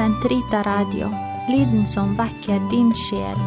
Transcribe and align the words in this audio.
Sentrita 0.00 0.62
Radio, 0.64 1.10
lyden 1.52 1.82
som 1.84 2.14
vekker 2.16 2.62
din 2.70 2.88
sjel. 2.96 3.40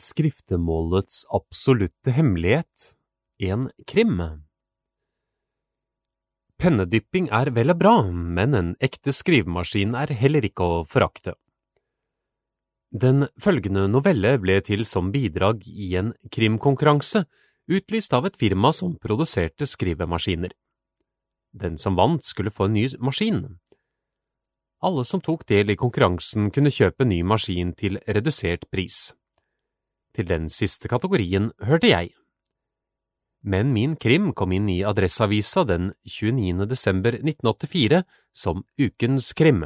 Skriftemålets 0.00 1.26
absolutte 1.36 2.14
hemmelighet, 2.16 2.94
en 3.36 3.66
krim. 3.84 4.22
Pennedypping 6.56 7.28
er 7.28 7.52
vel 7.52 7.74
og 7.74 7.82
bra, 7.82 7.92
men 8.08 8.56
en 8.56 8.72
ekte 8.80 9.12
skrivemaskin 9.12 9.92
er 9.92 10.14
heller 10.22 10.48
ikke 10.48 10.70
å 10.70 10.80
forakte. 10.88 11.36
Den 12.96 13.26
følgende 13.36 13.84
novelle 13.92 14.38
ble 14.40 14.56
til 14.64 14.88
som 14.88 15.12
bidrag 15.12 15.68
i 15.68 15.92
en 16.00 16.14
krimkonkurranse 16.32 17.26
utlyst 17.68 18.16
av 18.16 18.32
et 18.32 18.40
firma 18.40 18.72
som 18.72 18.96
produserte 18.96 19.68
skrivemaskiner. 19.68 20.56
Den 21.52 21.78
som 21.78 21.96
vant 21.98 22.24
skulle 22.24 22.50
få 22.50 22.68
en 22.68 22.76
ny 22.78 22.86
maskin. 22.98 23.58
Alle 24.80 25.04
som 25.04 25.20
tok 25.20 25.44
del 25.50 25.70
i 25.70 25.76
konkurransen 25.76 26.48
kunne 26.54 26.72
kjøpe 26.72 27.04
ny 27.04 27.20
maskin 27.26 27.74
til 27.76 27.98
redusert 28.08 28.64
pris. 28.72 29.10
Til 30.16 30.26
den 30.30 30.48
siste 30.48 30.88
kategorien 30.88 31.50
hørte 31.62 31.90
jeg. 31.90 32.14
Men 33.42 33.72
min 33.72 33.96
krim 33.96 34.32
kom 34.36 34.52
inn 34.52 34.68
i 34.68 34.82
Adresseavisa 34.84 35.64
den 35.64 35.92
29. 36.04 36.66
desember 36.68 37.16
1984 37.16 38.02
som 38.32 38.64
Ukens 38.80 39.32
krim. 39.36 39.64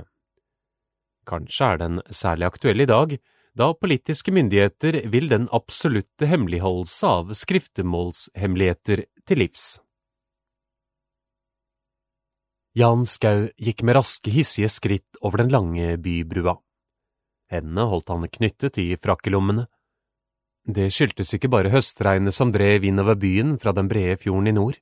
Kanskje 1.26 1.70
er 1.72 1.80
den 1.80 2.02
særlig 2.10 2.46
aktuell 2.50 2.84
i 2.84 2.90
dag, 2.90 3.16
da 3.54 3.70
politiske 3.74 4.34
myndigheter 4.34 5.00
vil 5.10 5.28
den 5.30 5.46
absolutte 5.54 6.26
hemmeligholdelse 6.26 7.10
av 7.18 7.34
skriftemålshemmeligheter 7.38 9.06
til 9.26 9.42
livs. 9.42 9.78
Jan 12.74 13.04
Skau 13.06 13.44
gikk 13.54 13.84
med 13.86 13.94
raske, 13.94 14.32
hissige 14.34 14.66
skritt 14.66 15.18
over 15.22 15.44
den 15.44 15.52
lange 15.54 15.92
bybrua. 16.02 16.56
Hendene 17.52 17.84
holdt 17.86 18.10
han 18.10 18.26
knyttet 18.26 18.80
i 18.82 18.88
frakkelommene. 18.98 19.68
Det 20.66 20.88
skyldtes 20.90 21.36
ikke 21.36 21.52
bare 21.52 21.70
høstregnet 21.70 22.34
som 22.34 22.50
drev 22.50 22.82
innover 22.88 23.14
byen 23.20 23.52
fra 23.62 23.70
den 23.76 23.86
brede 23.86 24.16
fjorden 24.18 24.50
i 24.50 24.54
nord. 24.56 24.80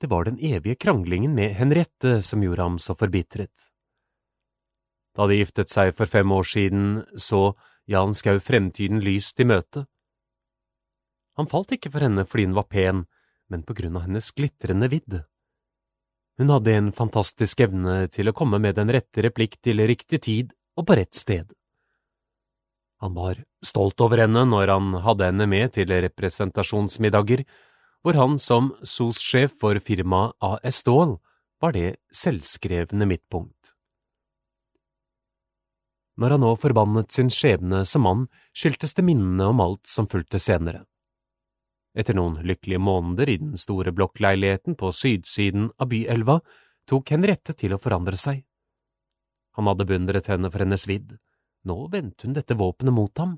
Det 0.00 0.08
var 0.08 0.24
den 0.24 0.38
evige 0.40 0.78
kranglingen 0.80 1.34
med 1.36 1.52
Henriette 1.58 2.22
som 2.24 2.40
gjorde 2.40 2.64
ham 2.64 2.78
så 2.80 2.96
forbitret. 2.96 3.68
Da 5.12 5.26
de 5.28 5.36
giftet 5.36 5.68
seg 5.68 5.92
for 5.98 6.08
fem 6.08 6.32
år 6.32 6.48
siden, 6.48 6.86
så 7.12 7.52
Jan 7.84 8.16
Skau 8.16 8.40
fremtiden 8.40 9.02
lyst 9.04 9.36
i 9.42 9.44
møte. 9.44 9.84
Han 11.36 11.50
falt 11.50 11.76
ikke 11.76 11.92
for 11.92 12.06
henne 12.08 12.24
fordi 12.24 12.48
hun 12.48 12.56
var 12.56 12.70
pen, 12.72 13.04
men 13.52 13.68
på 13.68 13.76
grunn 13.76 14.00
av 14.00 14.06
hennes 14.06 14.32
glitrende 14.32 14.88
vidd. 14.88 15.20
Hun 16.42 16.50
hadde 16.50 16.72
en 16.74 16.88
fantastisk 16.90 17.60
evne 17.62 18.08
til 18.10 18.26
å 18.26 18.32
komme 18.34 18.58
med 18.58 18.74
den 18.74 18.88
rette 18.90 19.22
replikk 19.22 19.60
til 19.62 19.78
riktig 19.86 20.18
tid 20.24 20.48
og 20.74 20.88
på 20.88 20.96
rett 20.98 21.14
sted. 21.14 21.52
Han 22.98 23.14
var 23.14 23.44
stolt 23.62 24.02
over 24.02 24.24
henne 24.24 24.42
når 24.50 24.72
han 24.72 24.88
hadde 25.04 25.28
henne 25.28 25.46
med 25.46 25.76
til 25.76 25.94
representasjonsmiddager, 26.02 27.44
hvor 28.02 28.18
han 28.18 28.34
som 28.42 28.72
SOS-sjef 28.82 29.54
for 29.62 29.78
firmaet 29.86 30.34
AS 30.42 30.82
Stål 30.82 31.14
var 31.62 31.78
det 31.78 32.00
selvskrevne 32.10 33.06
midtpunkt. 33.06 33.70
Når 36.18 36.34
han 36.34 36.42
nå 36.42 36.56
forbannet 36.58 37.14
sin 37.14 37.30
skjebne 37.30 37.84
som 37.86 38.02
mann, 38.02 38.26
skyldtes 38.50 38.98
det 38.98 39.06
minnene 39.06 39.46
om 39.54 39.62
alt 39.62 39.86
som 39.86 40.10
fulgte 40.10 40.42
senere. 40.42 40.82
Etter 41.92 42.16
noen 42.16 42.38
lykkelige 42.46 42.80
måneder 42.80 43.28
i 43.28 43.36
den 43.42 43.56
store 43.60 43.92
blokkleiligheten 43.92 44.78
på 44.80 44.92
sydsiden 44.96 45.68
av 45.76 45.90
byelva 45.92 46.38
tok 46.88 47.12
Henriette 47.12 47.54
til 47.58 47.74
å 47.76 47.80
forandre 47.82 48.16
seg. 48.16 48.40
Han 49.58 49.68
hadde 49.68 49.86
beundret 49.88 50.30
henne 50.32 50.48
for 50.50 50.64
hennes 50.64 50.86
vidd, 50.88 51.18
nå 51.68 51.76
vendte 51.92 52.26
hun 52.26 52.36
dette 52.36 52.56
våpenet 52.56 52.96
mot 52.96 53.18
ham. 53.20 53.36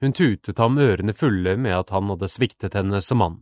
Hun 0.00 0.14
tutet 0.16 0.62
ham 0.62 0.78
ørene 0.80 1.12
fulle 1.12 1.56
med 1.60 1.74
at 1.76 1.90
han 1.92 2.08
hadde 2.08 2.30
sviktet 2.30 2.78
henne 2.78 3.02
som 3.04 3.20
mann. 3.20 3.40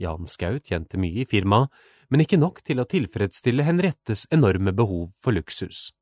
Jan 0.00 0.26
Skau 0.28 0.58
tjente 0.58 0.98
mye 1.00 1.22
i 1.22 1.28
firmaet, 1.28 1.70
men 2.10 2.24
ikke 2.24 2.40
nok 2.40 2.58
til 2.66 2.82
å 2.82 2.88
tilfredsstille 2.90 3.62
Henriettes 3.62 4.26
enorme 4.34 4.74
behov 4.74 5.12
for 5.22 5.36
luksus. 5.36 5.92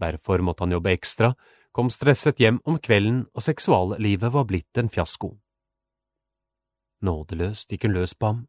Derfor 0.00 0.40
måtte 0.40 0.64
han 0.64 0.72
jobbe 0.72 0.94
ekstra, 0.96 1.34
kom 1.76 1.90
stresset 1.92 2.40
hjem 2.40 2.62
om 2.64 2.78
kvelden 2.80 3.26
og 3.34 3.44
seksuallivet 3.44 4.32
var 4.32 4.46
blitt 4.48 4.80
en 4.80 4.88
fiasko. 4.92 5.34
Nådeløst 7.06 7.72
gikk 7.72 7.86
hun 7.86 7.96
løs 7.96 8.14
på 8.18 8.32
ham. 8.32 8.44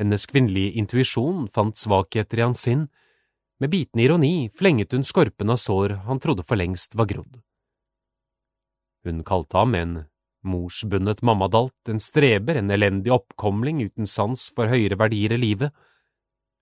Hennes 0.00 0.26
kvinnelige 0.30 0.76
intuisjon 0.80 1.48
fant 1.52 1.78
svakheter 1.78 2.40
i 2.40 2.46
hans 2.46 2.64
sinn. 2.66 2.86
Med 3.60 3.72
bitende 3.74 4.06
ironi 4.06 4.34
flenget 4.58 4.94
hun 4.96 5.06
skorpen 5.06 5.52
av 5.52 5.60
sår 5.60 5.98
han 6.06 6.22
trodde 6.22 6.46
for 6.46 6.58
lengst 6.58 6.96
var 6.98 7.10
grodd. 7.10 7.40
Hun 9.06 9.22
kalte 9.26 9.58
ham 9.58 9.74
en 9.74 9.94
morsbundet 10.42 11.22
mammadalt, 11.22 11.76
en 11.88 12.00
streber, 12.02 12.58
en 12.58 12.70
elendig 12.70 13.12
oppkomling 13.14 13.82
uten 13.84 14.08
sans 14.10 14.48
for 14.54 14.70
høyere 14.70 14.98
verdier 14.98 15.34
i 15.36 15.40
livet. 15.40 15.74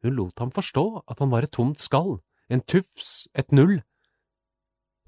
Hun 0.04 0.16
lot 0.16 0.40
ham 0.40 0.52
forstå 0.52 1.04
at 1.08 1.20
han 1.20 1.32
var 1.32 1.44
et 1.44 1.52
tomt 1.56 1.80
skall, 1.80 2.18
en 2.48 2.60
tufs, 2.60 3.28
et 3.36 3.52
null. 3.52 3.80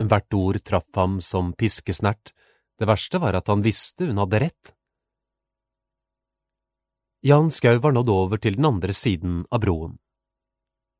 Hvert 0.00 0.36
ord 0.36 0.60
traff 0.64 0.88
ham 0.96 1.20
som 1.24 1.52
piskesnert, 1.56 2.32
det 2.80 2.88
verste 2.88 3.20
var 3.22 3.36
at 3.38 3.48
han 3.52 3.64
visste 3.64 4.08
hun 4.08 4.20
hadde 4.20 4.40
rett. 4.42 4.72
Jan 7.24 7.50
Skau 7.54 7.78
var 7.78 7.92
nådd 7.94 8.08
over 8.10 8.40
til 8.42 8.56
den 8.58 8.66
andre 8.66 8.90
siden 8.98 9.44
av 9.54 9.60
broen. 9.62 9.92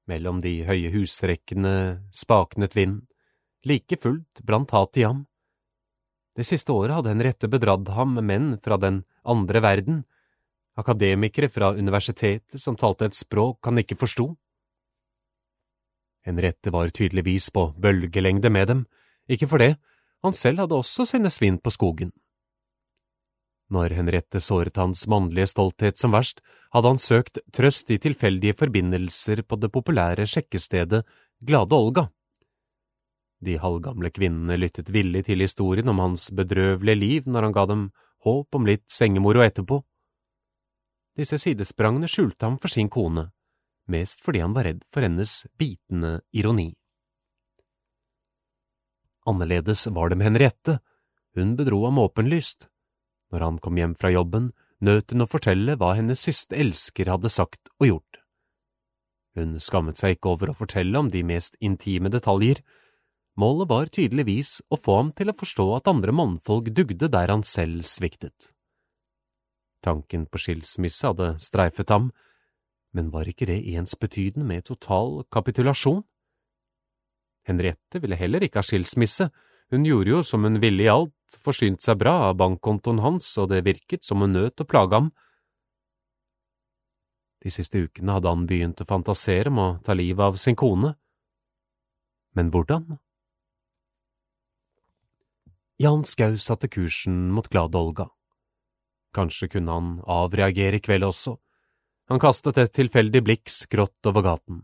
Mellom 0.07 0.39
de 0.39 0.53
høye 0.69 0.93
husrekkene 0.95 1.73
spaknet 2.15 2.77
vind, 2.79 3.01
like 3.67 3.99
fullt 3.99 4.45
brant 4.47 4.71
hat 4.71 5.01
i 5.03 5.03
ham. 5.03 5.25
Det 6.39 6.47
siste 6.47 6.71
året 6.71 6.95
hadde 6.95 7.11
Henriette 7.11 7.51
bedratt 7.51 7.91
ham 7.97 8.15
med 8.15 8.29
menn 8.31 8.47
fra 8.63 8.79
den 8.79 9.03
andre 9.27 9.65
verden, 9.67 10.05
akademikere 10.79 11.51
fra 11.51 11.73
universiteter 11.75 12.55
som 12.55 12.79
talte 12.79 13.11
et 13.11 13.19
språk 13.19 13.67
han 13.67 13.83
ikke 13.83 13.99
forsto. 13.99 14.29
Henriette 16.23 16.71
var 16.71 16.95
tydeligvis 16.95 17.51
på 17.51 17.73
bølgelengde 17.75 18.47
med 18.47 18.71
dem, 18.71 18.87
ikke 19.27 19.51
for 19.51 19.59
det, 19.59 19.75
han 20.23 20.39
selv 20.39 20.63
hadde 20.63 20.79
også 20.79 21.03
sine 21.17 21.35
svinn 21.35 21.59
på 21.59 21.75
skogen. 21.75 22.15
Når 23.73 23.95
Henriette 23.97 24.41
såret 24.45 24.77
hans 24.77 25.07
mannlige 25.09 25.49
stolthet 25.49 25.97
som 26.01 26.13
verst, 26.13 26.43
hadde 26.75 26.91
han 26.93 27.01
søkt 27.01 27.39
trøst 27.57 27.91
i 27.95 28.01
tilfeldige 28.03 28.57
forbindelser 28.59 29.45
på 29.49 29.57
det 29.61 29.71
populære 29.73 30.27
sjekkestedet 30.29 31.07
Glade 31.41 31.77
Olga. 31.77 32.09
De 33.43 33.57
halvgamle 33.59 34.13
kvinnene 34.15 34.59
lyttet 34.61 34.93
villig 34.95 35.25
til 35.27 35.41
historien 35.43 35.89
om 35.89 36.03
hans 36.03 36.29
bedrøvelige 36.37 37.01
liv 37.01 37.31
når 37.31 37.49
han 37.49 37.57
ga 37.57 37.65
dem 37.71 37.87
håp 38.27 38.55
om 38.55 38.69
litt 38.69 38.85
sengemoro 38.93 39.43
etterpå. 39.43 39.81
Disse 41.19 41.41
sidesprangene 41.41 42.09
skjulte 42.09 42.47
ham 42.47 42.59
for 42.61 42.73
sin 42.73 42.91
kone, 42.93 43.31
mest 43.91 44.23
fordi 44.25 44.45
han 44.45 44.55
var 44.57 44.69
redd 44.69 44.85
for 44.93 45.05
hennes 45.05 45.43
bitende 45.59 46.21
ironi. 46.33 46.71
Annerledes 49.29 49.87
var 49.95 50.11
det 50.11 50.19
med 50.19 50.31
Henriette, 50.31 50.79
hun 51.37 51.57
bedro 51.57 51.85
ham 51.87 52.01
åpenlyst. 52.03 52.69
Når 53.33 53.47
han 53.47 53.59
kom 53.65 53.79
hjem 53.81 53.95
fra 53.97 54.13
jobben, 54.13 54.51
nøt 54.85 55.15
hun 55.15 55.25
å 55.25 55.31
fortelle 55.31 55.77
hva 55.81 55.95
hennes 55.97 56.21
siste 56.21 56.59
elsker 56.59 57.09
hadde 57.09 57.31
sagt 57.33 57.71
og 57.79 57.89
gjort. 57.89 58.21
Hun 59.39 59.57
skammet 59.65 60.01
seg 60.01 60.19
ikke 60.19 60.35
over 60.35 60.53
å 60.53 60.57
fortelle 60.59 60.99
om 60.99 61.09
de 61.09 61.23
mest 61.25 61.57
intime 61.65 62.13
detaljer, 62.13 62.61
målet 63.41 63.71
var 63.71 63.89
tydeligvis 63.89 64.59
å 64.69 64.77
få 64.77 64.99
ham 64.99 65.13
til 65.17 65.33
å 65.33 65.37
forstå 65.39 65.69
at 65.79 65.89
andre 65.89 66.13
mannfolk 66.13 66.69
dugde 66.77 67.09
der 67.09 67.33
han 67.33 67.45
selv 67.47 67.87
sviktet. 67.89 68.53
Tanken 69.83 70.29
på 70.31 70.39
skilsmisse 70.39 71.09
hadde 71.09 71.33
streifet 71.43 71.91
ham, 71.91 72.11
men 72.93 73.09
var 73.11 73.27
ikke 73.27 73.49
det 73.49 73.63
ensbetydende 73.73 74.45
med 74.47 74.67
total 74.69 75.23
kapitulasjon? 75.33 76.03
Henriette 77.49 77.99
ville 78.03 78.19
heller 78.21 78.45
ikke 78.45 78.61
ha 78.61 78.67
skilsmisse, 78.67 79.31
hun 79.73 79.87
gjorde 79.89 80.13
jo 80.13 80.23
som 80.27 80.45
hun 80.45 80.61
ville 80.61 80.85
i 80.85 80.91
alt, 80.93 81.17
forsynte 81.41 81.85
seg 81.87 82.01
bra 82.03 82.29
av 82.29 82.37
bankkontoen 82.41 83.01
hans, 83.01 83.31
og 83.41 83.49
det 83.53 83.65
virket 83.65 84.05
som 84.05 84.21
hun 84.21 84.35
nøt 84.37 84.61
å 84.61 84.69
plage 84.69 84.99
ham. 84.99 85.13
De 87.43 87.51
siste 87.51 87.81
ukene 87.81 88.15
hadde 88.15 88.31
han 88.31 88.45
begynt 88.47 88.83
å 88.85 88.87
fantasere 88.87 89.51
om 89.51 89.59
å 89.59 89.71
ta 89.83 89.97
livet 89.97 90.23
av 90.29 90.37
sin 90.39 90.59
kone. 90.59 90.93
Men 92.37 92.53
hvordan? 92.53 92.99
Jan 95.83 96.05
Skau 96.07 96.37
satte 96.39 96.69
kursen 96.71 97.33
mot 97.35 97.49
glade 97.51 97.81
Olga. 97.81 98.07
Kanskje 99.17 99.49
kunne 99.57 99.75
han 99.75 99.89
avreagere 100.07 100.79
i 100.79 100.85
kveld 100.85 101.09
også. 101.09 101.35
Han 102.13 102.21
kastet 102.23 102.61
et 102.61 102.77
tilfeldig 102.77 103.25
blikk 103.25 103.51
skrått 103.51 104.07
over 104.09 104.25
gaten. 104.25 104.63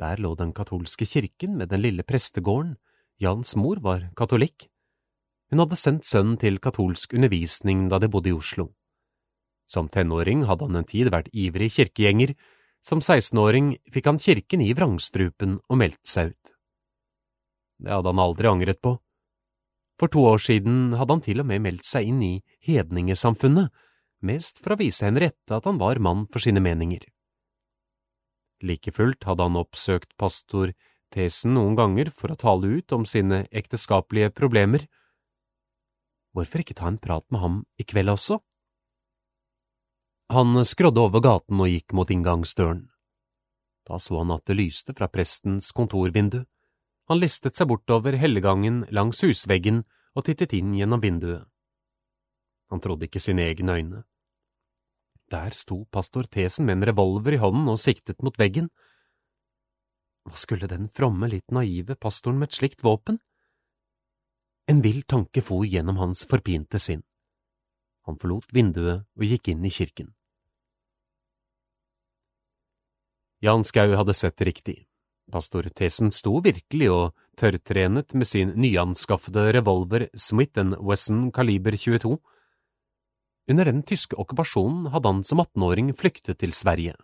Der 0.00 0.20
lå 0.20 0.34
den 0.36 0.52
katolske 0.56 1.06
kirken 1.08 1.56
med 1.60 1.70
den 1.70 1.84
lille 1.84 2.04
prestegården, 2.04 2.74
Jans 3.16 3.54
mor 3.56 3.80
var 3.80 4.10
katolikk. 4.16 4.66
Hun 5.50 5.62
hadde 5.62 5.78
sendt 5.78 6.04
sønnen 6.04 6.36
til 6.40 6.58
katolsk 6.60 7.14
undervisning 7.16 7.86
da 7.88 8.00
de 8.02 8.10
bodde 8.12 8.32
i 8.32 8.36
Oslo. 8.36 8.72
Som 9.66 9.88
tenåring 9.88 10.44
hadde 10.46 10.66
han 10.68 10.78
en 10.78 10.86
tid 10.86 11.08
vært 11.14 11.30
ivrig 11.32 11.70
kirkegjenger, 11.78 12.34
som 12.84 13.00
16-åring 13.00 13.72
fikk 13.90 14.10
han 14.10 14.20
kirken 14.22 14.62
i 14.62 14.74
vrangstrupen 14.76 15.56
og 15.66 15.80
meldte 15.80 16.10
seg 16.10 16.34
ut. 16.34 16.52
Det 17.82 17.92
hadde 17.92 18.12
han 18.12 18.22
aldri 18.22 18.50
angret 18.50 18.80
på. 18.84 18.94
For 19.96 20.12
to 20.12 20.22
år 20.28 20.42
siden 20.44 20.92
hadde 20.98 21.16
han 21.16 21.24
til 21.24 21.40
og 21.40 21.48
med 21.48 21.64
meldt 21.64 21.88
seg 21.88 22.10
inn 22.10 22.20
i 22.22 22.34
hedningesamfunnet, 22.68 23.72
mest 24.26 24.60
for 24.60 24.74
å 24.74 24.80
vise 24.80 25.06
Henriette 25.08 25.56
at 25.56 25.64
han 25.68 25.80
var 25.80 26.00
mann 26.04 26.26
for 26.28 26.44
sine 26.44 26.60
meninger. 26.60 27.00
Like 28.64 28.92
fullt 28.92 29.24
hadde 29.28 29.48
han 29.48 29.58
oppsøkt 29.60 30.12
pastor 30.20 30.72
Thesen 31.16 31.54
noen 31.56 31.76
ganger 31.78 32.10
for 32.12 32.32
å 32.32 32.36
tale 32.36 32.76
ut 32.76 32.92
om 32.92 33.06
sine 33.08 33.46
ekteskapelige 33.48 34.34
problemer. 34.36 34.84
Hvorfor 36.36 36.60
ikke 36.60 36.76
ta 36.76 36.90
en 36.90 37.00
prat 37.00 37.24
med 37.32 37.40
ham 37.40 37.62
i 37.80 37.86
kveld 37.88 38.12
også? 38.12 38.36
Han 40.36 40.58
skrådde 40.66 41.00
over 41.00 41.22
gaten 41.24 41.62
og 41.62 41.70
gikk 41.72 41.94
mot 41.96 42.10
inngangsdøren. 42.12 42.82
Da 43.86 44.00
så 44.02 44.18
han 44.20 44.34
at 44.34 44.44
det 44.50 44.58
lyste 44.58 44.92
fra 44.98 45.08
prestens 45.08 45.70
kontorvindu. 45.72 46.42
Han 47.08 47.22
listet 47.22 47.56
seg 47.56 47.70
bortover 47.70 48.18
hellegangen 48.18 48.82
langs 48.90 49.22
husveggen 49.22 49.84
og 50.18 50.26
tittet 50.26 50.52
inn 50.58 50.74
gjennom 50.74 51.00
vinduet. 51.00 51.46
Han 52.74 52.82
trodde 52.82 53.06
ikke 53.06 53.22
sine 53.22 53.46
egne 53.46 53.78
øyne. 53.78 54.02
Der 55.30 55.54
sto 55.54 55.84
pastor 55.90 56.26
Tesen 56.26 56.66
med 56.66 56.80
en 56.80 56.88
revolver 56.90 57.34
i 57.34 57.40
hånden 57.40 57.70
og 57.70 57.80
siktet 57.82 58.22
mot 58.22 58.36
veggen. 58.38 58.68
Hva 60.26 60.38
skulle 60.38 60.68
den 60.70 60.88
fromme, 60.90 61.28
litt 61.30 61.54
naive 61.54 61.94
pastoren 61.94 62.40
med 62.40 62.50
et 62.50 62.58
slikt 62.58 62.82
våpen? 62.84 63.20
En 64.66 64.82
vill 64.82 65.04
tanke 65.06 65.42
for 65.46 65.62
gjennom 65.66 66.00
hans 66.02 66.24
forpinte 66.26 66.80
sinn. 66.82 67.04
Han 68.06 68.18
forlot 68.18 68.50
vinduet 68.54 69.06
og 69.06 69.26
gikk 69.26 69.52
inn 69.52 69.64
i 69.66 69.70
kirken. 69.70 70.12
Jan 73.42 73.62
Skau 73.68 73.94
hadde 73.94 74.14
sett 74.16 74.42
riktig. 74.42 74.80
Pastor 75.30 75.66
Thesen 75.74 76.12
sto 76.14 76.38
virkelig 76.42 76.88
og 76.90 77.14
tørrtrenet 77.38 78.14
med 78.14 78.26
sin 78.26 78.54
nyanskaffede 78.58 79.50
revolver 79.54 80.06
Smith 80.14 80.58
Wesson 80.78 81.30
kaliber 81.34 81.74
22 81.74 82.16
under 83.46 83.68
den 83.68 83.84
tyske 83.86 84.18
okkupasjonen 84.18 84.90
hadde 84.90 85.10
han 85.12 85.22
som 85.26 85.38
18-åring 85.38 85.92
flyktet 85.94 86.40
til 86.42 86.54
Sverige. 86.56 86.96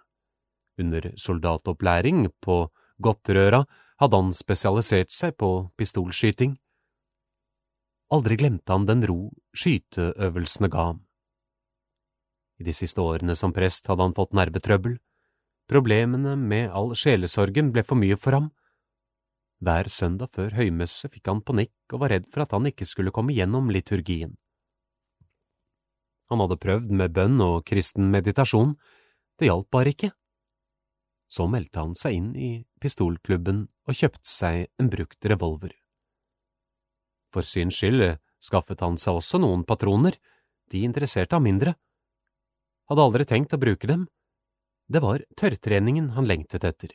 Under 0.80 1.12
soldatopplæring 1.14 2.26
på 2.42 2.64
Gottrøra 3.02 3.64
hadde 4.02 4.18
han 4.18 4.34
spesialisert 4.34 5.12
seg 5.14 5.36
på 5.38 5.50
pistolskyting. 5.78 6.56
Aldri 8.12 8.36
glemte 8.40 8.74
han 8.74 8.86
den 8.88 9.04
ro 9.08 9.32
skyteøvelsene 9.56 10.68
ga 10.72 10.88
ham. 10.90 11.00
I 12.60 12.66
de 12.66 12.74
siste 12.76 13.00
årene 13.00 13.36
som 13.38 13.54
prest 13.56 13.88
hadde 13.90 14.04
han 14.04 14.16
fått 14.16 14.36
nervetrøbbel. 14.36 14.98
Problemene 15.70 16.34
med 16.36 16.70
all 16.70 16.92
sjelesorgen 16.98 17.72
ble 17.72 17.84
for 17.86 17.98
mye 17.98 18.18
for 18.20 18.36
ham. 18.36 18.50
Hver 19.62 19.88
søndag 19.94 20.32
før 20.34 20.56
høymesse 20.58 21.08
fikk 21.08 21.30
han 21.30 21.42
panikk 21.46 21.94
og 21.94 22.02
var 22.02 22.12
redd 22.16 22.26
for 22.30 22.44
at 22.44 22.54
han 22.54 22.66
ikke 22.68 22.86
skulle 22.88 23.14
komme 23.14 23.34
gjennom 23.34 23.70
liturgien. 23.70 24.34
Han 26.32 26.42
hadde 26.42 26.58
prøvd 26.58 26.90
med 26.96 27.12
bønn 27.14 27.40
og 27.44 27.62
kristen 27.68 28.10
meditasjon, 28.10 28.74
det 29.38 29.50
hjalp 29.50 29.68
bare 29.74 29.92
ikke. 29.94 30.10
Så 31.32 31.46
meldte 31.48 31.80
han 31.80 31.94
seg 31.96 32.18
inn 32.18 32.32
i 32.36 32.50
pistolklubben 32.82 33.64
og 33.88 33.96
kjøpte 33.96 34.28
seg 34.28 34.66
en 34.80 34.90
brukt 34.92 35.30
revolver. 35.32 35.72
For 37.32 37.46
syns 37.46 37.78
skyld 37.78 38.18
skaffet 38.42 38.82
han 38.84 38.98
seg 39.00 39.16
også 39.20 39.40
noen 39.40 39.62
patroner, 39.64 40.18
de 40.72 40.82
interesserte 40.84 41.36
ham 41.36 41.46
mindre. 41.46 41.76
Hadde 42.90 43.06
aldri 43.06 43.24
tenkt 43.28 43.54
å 43.56 43.60
bruke 43.62 43.88
dem. 43.88 44.04
Det 44.92 45.00
var 45.00 45.24
tørrtreningen 45.38 46.12
han 46.18 46.28
lengtet 46.28 46.66
etter. 46.68 46.92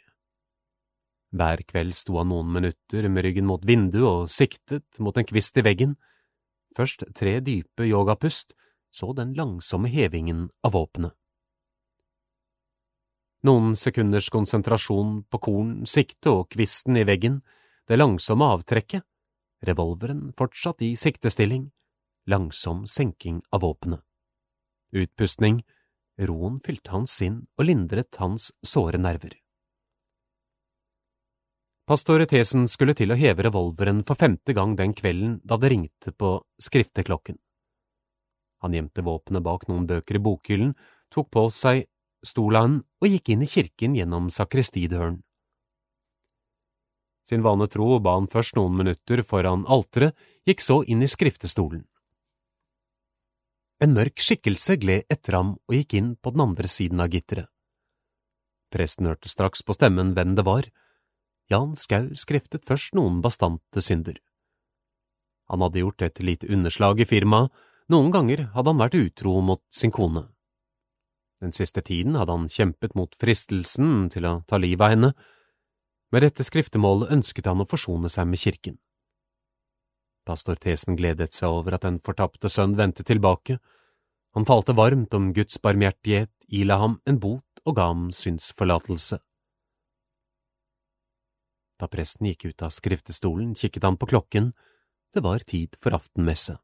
Hver 1.34 1.64
kveld 1.68 1.96
sto 1.98 2.20
han 2.22 2.30
noen 2.32 2.52
minutter 2.54 3.08
med 3.10 3.26
ryggen 3.26 3.48
mot 3.50 3.64
vinduet 3.66 4.08
og 4.08 4.32
siktet 4.32 5.02
mot 5.04 5.18
en 5.18 5.28
kvist 5.28 5.58
i 5.60 5.66
veggen, 5.66 5.98
først 6.78 7.04
tre 7.18 7.40
dype 7.44 7.88
yogapust, 7.88 8.54
så 8.94 9.12
den 9.18 9.34
langsomme 9.36 9.90
hevingen 9.92 10.48
av 10.64 10.78
våpenet. 10.78 11.16
Noen 13.46 13.76
sekunders 13.78 14.32
konsentrasjon 14.34 15.22
på 15.30 15.40
korn, 15.40 15.86
sikte 15.86 16.34
og 16.34 16.50
kvisten 16.50 16.98
i 16.98 17.06
veggen, 17.06 17.42
det 17.88 18.00
langsomme 18.00 18.48
avtrekket, 18.58 19.06
revolveren 19.68 20.32
fortsatt 20.38 20.82
i 20.82 20.96
siktestilling, 20.98 21.70
langsom 22.28 22.86
senking 22.90 23.42
av 23.54 23.62
våpenet. 23.62 24.02
Utpustning, 24.92 25.62
roen 26.18 26.58
fylte 26.66 26.92
hans 26.96 27.14
sinn 27.20 27.44
og 27.58 27.68
lindret 27.70 28.18
hans 28.22 28.50
såre 28.66 28.98
nerver. 28.98 29.36
Pastoritesen 31.88 32.66
skulle 32.68 32.98
til 32.98 33.14
å 33.14 33.20
heve 33.20 33.46
revolveren 33.46 34.02
for 34.08 34.20
femte 34.20 34.52
gang 34.52 34.74
den 34.76 34.96
kvelden 34.98 35.38
da 35.48 35.56
det 35.62 35.70
ringte 35.72 36.12
på 36.12 36.34
skrifteklokken. 36.60 37.38
Han 38.66 38.74
gjemte 38.74 39.06
våpenet 39.06 39.46
bak 39.46 39.68
noen 39.70 39.86
bøker 39.88 40.18
i 40.18 40.24
bokhyllen, 40.26 40.74
tok 41.14 41.30
på 41.32 41.46
seg 41.54 41.86
stolaen 42.26 42.82
og 43.02 43.10
gikk 43.12 43.34
inn 43.34 43.44
i 43.46 43.50
kirken 43.50 43.96
gjennom 43.98 44.30
sakristidøren. 44.34 45.22
Sin 47.28 47.44
vane 47.44 47.68
tro 47.68 47.98
ba 48.00 48.16
han 48.16 48.30
først 48.32 48.56
noen 48.56 48.78
minutter 48.80 49.20
foran 49.24 49.66
alteret, 49.68 50.16
gikk 50.48 50.64
så 50.64 50.80
inn 50.88 51.04
i 51.04 51.10
skriftestolen. 51.12 51.84
En 53.84 53.94
mørk 53.94 54.24
skikkelse 54.24 54.78
gled 54.82 55.06
etter 55.12 55.36
ham 55.38 55.58
og 55.68 55.76
gikk 55.76 55.98
inn 56.00 56.14
på 56.16 56.32
den 56.34 56.46
andre 56.48 56.72
siden 56.72 57.04
av 57.04 57.12
gitteret. 57.14 57.52
Presten 58.74 59.08
hørte 59.08 59.30
straks 59.32 59.62
på 59.64 59.76
stemmen 59.76 60.14
hvem 60.16 60.34
det 60.36 60.48
var. 60.48 60.66
Jan 61.52 61.76
Skau 61.80 62.10
skriftet 62.20 62.66
først 62.68 62.96
noen 62.98 63.22
bastante 63.24 63.84
synder. 63.84 64.18
Han 65.48 65.64
hadde 65.64 65.84
gjort 65.84 66.04
et 66.04 66.20
lite 66.20 66.50
underslag 66.52 67.00
i 67.00 67.08
firmaet, 67.08 67.52
noen 67.88 68.12
ganger 68.12 68.50
hadde 68.56 68.74
han 68.74 68.82
vært 68.82 68.98
utro 69.00 69.38
mot 69.40 69.64
sin 69.72 69.94
kone. 69.96 70.26
Den 71.42 71.54
siste 71.54 71.84
tiden 71.86 72.16
hadde 72.18 72.34
han 72.34 72.50
kjempet 72.50 72.96
mot 72.98 73.14
fristelsen 73.16 74.08
til 74.14 74.26
å 74.26 74.40
ta 74.50 74.58
livet 74.58 74.86
av 74.86 74.94
henne. 74.96 75.12
Med 76.12 76.24
dette 76.26 76.46
skriftemålet 76.48 77.12
ønsket 77.14 77.50
han 77.50 77.62
å 77.62 77.68
forsone 77.70 78.10
seg 78.10 78.30
med 78.30 78.42
kirken. 78.42 78.78
Pastor 80.28 80.58
Thesen 80.60 80.98
gledet 81.00 81.36
seg 81.38 81.54
over 81.54 81.78
at 81.78 81.86
den 81.86 82.02
fortapte 82.04 82.50
sønn 82.52 82.76
vendte 82.80 83.06
tilbake. 83.08 83.60
Han 84.36 84.48
talte 84.48 84.76
varmt 84.76 85.14
om 85.16 85.32
Guds 85.36 85.62
barmhjertighet, 85.64 86.34
ila 86.48 86.82
ham 86.82 87.00
en 87.08 87.20
bot 87.22 87.62
og 87.66 87.78
ga 87.78 87.88
ham 87.92 88.10
synsforlatelse. 88.12 89.22
Da 91.78 91.88
presten 91.92 92.26
gikk 92.26 92.48
ut 92.50 92.64
av 92.66 92.74
skriftestolen, 92.74 93.54
kikket 93.56 93.86
han 93.86 94.00
på 94.02 94.10
klokken, 94.10 94.52
det 95.14 95.24
var 95.24 95.46
tid 95.46 95.78
for 95.80 95.96
aftenmesse. 95.96 96.58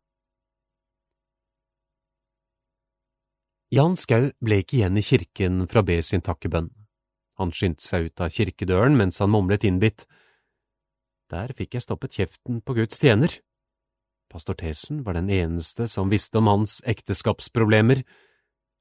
Jan 3.73 3.95
Skau 3.97 4.27
ble 4.37 4.59
ikke 4.61 4.75
igjen 4.77 4.99
i 4.99 5.01
kirken 5.01 5.63
for 5.65 5.79
å 5.79 5.87
be 5.87 5.95
sin 6.05 6.21
takkebønn. 6.21 6.67
Han 7.41 7.49
skyndte 7.49 7.81
seg 7.81 8.11
ut 8.11 8.21
av 8.21 8.29
kirkedøren 8.35 8.93
mens 8.99 9.17
han 9.23 9.31
mumlet 9.33 9.65
innbitt. 9.65 10.05
Der 11.33 11.49
fikk 11.57 11.73
jeg 11.73 11.85
stoppet 11.87 12.13
kjeften 12.19 12.59
på 12.61 12.75
Guds 12.77 13.01
tjener. 13.01 13.33
Pastor 14.29 14.59
Thesen 14.61 15.01
var 15.07 15.17
den 15.17 15.33
eneste 15.33 15.87
som 15.89 16.13
visste 16.13 16.37
om 16.37 16.51
hans 16.51 16.83
ekteskapsproblemer. 16.85 18.03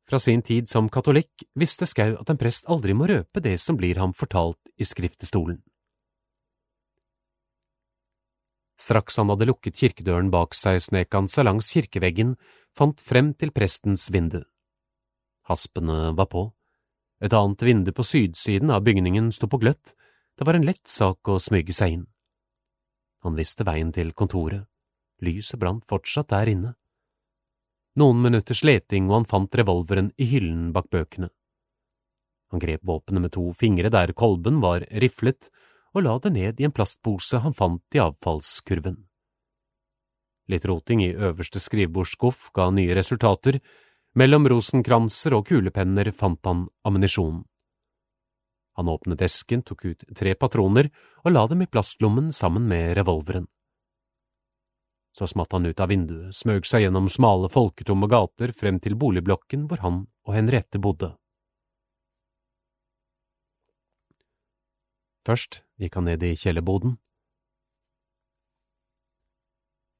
Fra 0.05 0.21
sin 0.21 0.45
tid 0.45 0.69
som 0.69 0.93
katolikk 0.93 1.47
visste 1.57 1.89
Skau 1.89 2.13
at 2.21 2.29
en 2.29 2.41
prest 2.45 2.69
aldri 2.69 2.93
må 2.93 3.09
røpe 3.09 3.41
det 3.41 3.57
som 3.65 3.81
blir 3.81 3.97
ham 3.97 4.13
fortalt 4.13 4.61
i 4.77 4.85
skriftestolen. 4.85 5.63
Straks 8.77 9.17
han 9.17 9.33
hadde 9.33 9.49
lukket 9.49 9.79
kirkedøren 9.79 10.29
bak 10.29 10.53
seg, 10.59 10.83
snek 10.85 11.15
han 11.17 11.33
seg 11.33 11.49
langs 11.49 11.73
kirkeveggen, 11.73 12.37
fant 12.77 13.01
frem 13.01 13.33
til 13.33 13.57
prestens 13.57 14.11
vindu. 14.13 14.43
Haspene 15.49 16.13
var 16.17 16.29
på. 16.31 16.47
Et 17.23 17.33
annet 17.33 17.63
vindu 17.63 17.93
på 17.95 18.05
sydsiden 18.07 18.71
av 18.71 18.83
bygningen 18.87 19.31
sto 19.35 19.49
på 19.51 19.61
gløtt, 19.63 19.95
det 20.39 20.47
var 20.47 20.59
en 20.59 20.67
lett 20.67 20.89
sak 20.89 21.29
å 21.29 21.39
smyge 21.43 21.75
seg 21.77 21.99
inn. 21.99 22.07
Han 23.23 23.37
visste 23.39 23.67
veien 23.67 23.93
til 23.95 24.11
kontoret, 24.19 24.65
lyset 25.23 25.61
brant 25.61 25.85
fortsatt 25.87 26.33
der 26.33 26.51
inne. 26.51 26.73
Noen 28.01 28.23
minutters 28.25 28.65
leting 28.65 29.11
og 29.11 29.21
han 29.21 29.29
fant 29.29 29.55
revolveren 29.61 30.11
i 30.17 30.27
hyllen 30.31 30.73
bak 30.75 30.89
bøkene. 30.91 31.29
Han 32.53 32.61
grep 32.61 32.83
våpenet 32.89 33.23
med 33.25 33.33
to 33.37 33.45
fingre 33.57 33.93
der 33.93 34.13
kolben 34.17 34.61
var 34.65 34.85
riflet, 35.05 35.51
og 35.93 36.07
la 36.07 36.17
det 36.25 36.33
ned 36.33 36.61
i 36.61 36.67
en 36.67 36.75
plastpose 36.75 37.43
han 37.45 37.55
fant 37.57 37.97
i 37.97 38.01
avfallskurven. 38.01 38.99
Litt 40.51 40.67
roting 40.69 41.05
i 41.05 41.13
øverste 41.13 41.61
skrivebordsskuff 41.63 42.51
ga 42.57 42.71
nye 42.75 42.97
resultater, 42.97 43.61
mellom 44.19 44.49
rosenkranser 44.51 45.37
og 45.37 45.47
kulepenner 45.49 46.13
fant 46.17 46.41
han 46.47 46.67
ammunisjon. 46.87 47.43
Han 48.77 48.89
åpnet 48.89 49.23
esken, 49.25 49.63
tok 49.63 49.85
ut 49.85 50.05
tre 50.17 50.35
patroner 50.35 50.89
og 51.25 51.35
la 51.35 51.47
dem 51.49 51.65
i 51.65 51.69
plastlommen 51.69 52.33
sammen 52.33 52.69
med 52.69 52.95
revolveren. 52.97 53.47
Så 55.13 55.29
smatt 55.29 55.53
han 55.53 55.69
ut 55.69 55.81
av 55.81 55.91
vinduet, 55.93 56.33
smøg 56.33 56.65
seg 56.65 56.87
gjennom 56.87 57.11
smale, 57.13 57.51
folketomme 57.53 58.09
gater 58.09 58.55
frem 58.57 58.81
til 58.81 58.97
boligblokken 58.97 59.67
hvor 59.69 59.85
han 59.85 60.07
og 60.25 60.37
Henriette 60.39 60.81
bodde. 60.81 61.13
Først 65.29 65.61
gikk 65.79 66.01
han 66.01 66.09
ned 66.09 66.25
i 66.27 66.33
kjellerboden, 66.35 66.97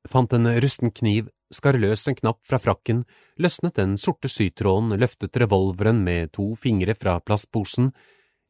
fant 0.09 0.33
en 0.35 0.49
rusten 0.65 0.91
kniv, 0.91 1.29
skar 1.55 1.79
løs 1.79 2.07
en 2.09 2.17
knapp 2.19 2.41
fra 2.49 2.59
frakken, 2.59 3.05
løsnet 3.37 3.77
den 3.79 3.97
sorte 4.01 4.31
sytråden, 4.33 4.95
løftet 4.99 5.37
revolveren 5.41 6.03
med 6.05 6.33
to 6.37 6.53
fingre 6.57 6.97
fra 6.99 7.19
plastposen, 7.21 7.93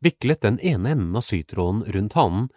viklet 0.03 0.43
den 0.43 0.59
ene 0.61 0.95
enden 0.97 1.17
av 1.19 1.27
sytråden 1.27 1.85
rundt 1.95 2.17
hanen, 2.19 2.49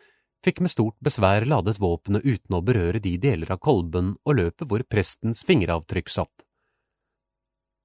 fikk 0.45 0.61
med 0.61 0.73
stort 0.73 0.97
besvær 1.01 1.47
ladet 1.49 1.79
våpenet 1.81 2.25
uten 2.25 2.57
å 2.57 2.63
berøre 2.65 3.01
de 3.01 3.15
deler 3.17 3.51
av 3.51 3.61
kolben 3.65 4.13
og 4.23 4.37
løpet 4.39 4.69
hvor 4.69 4.85
prestens 4.89 5.41
fingeravtrykk 5.47 6.11
satt. 6.13 6.45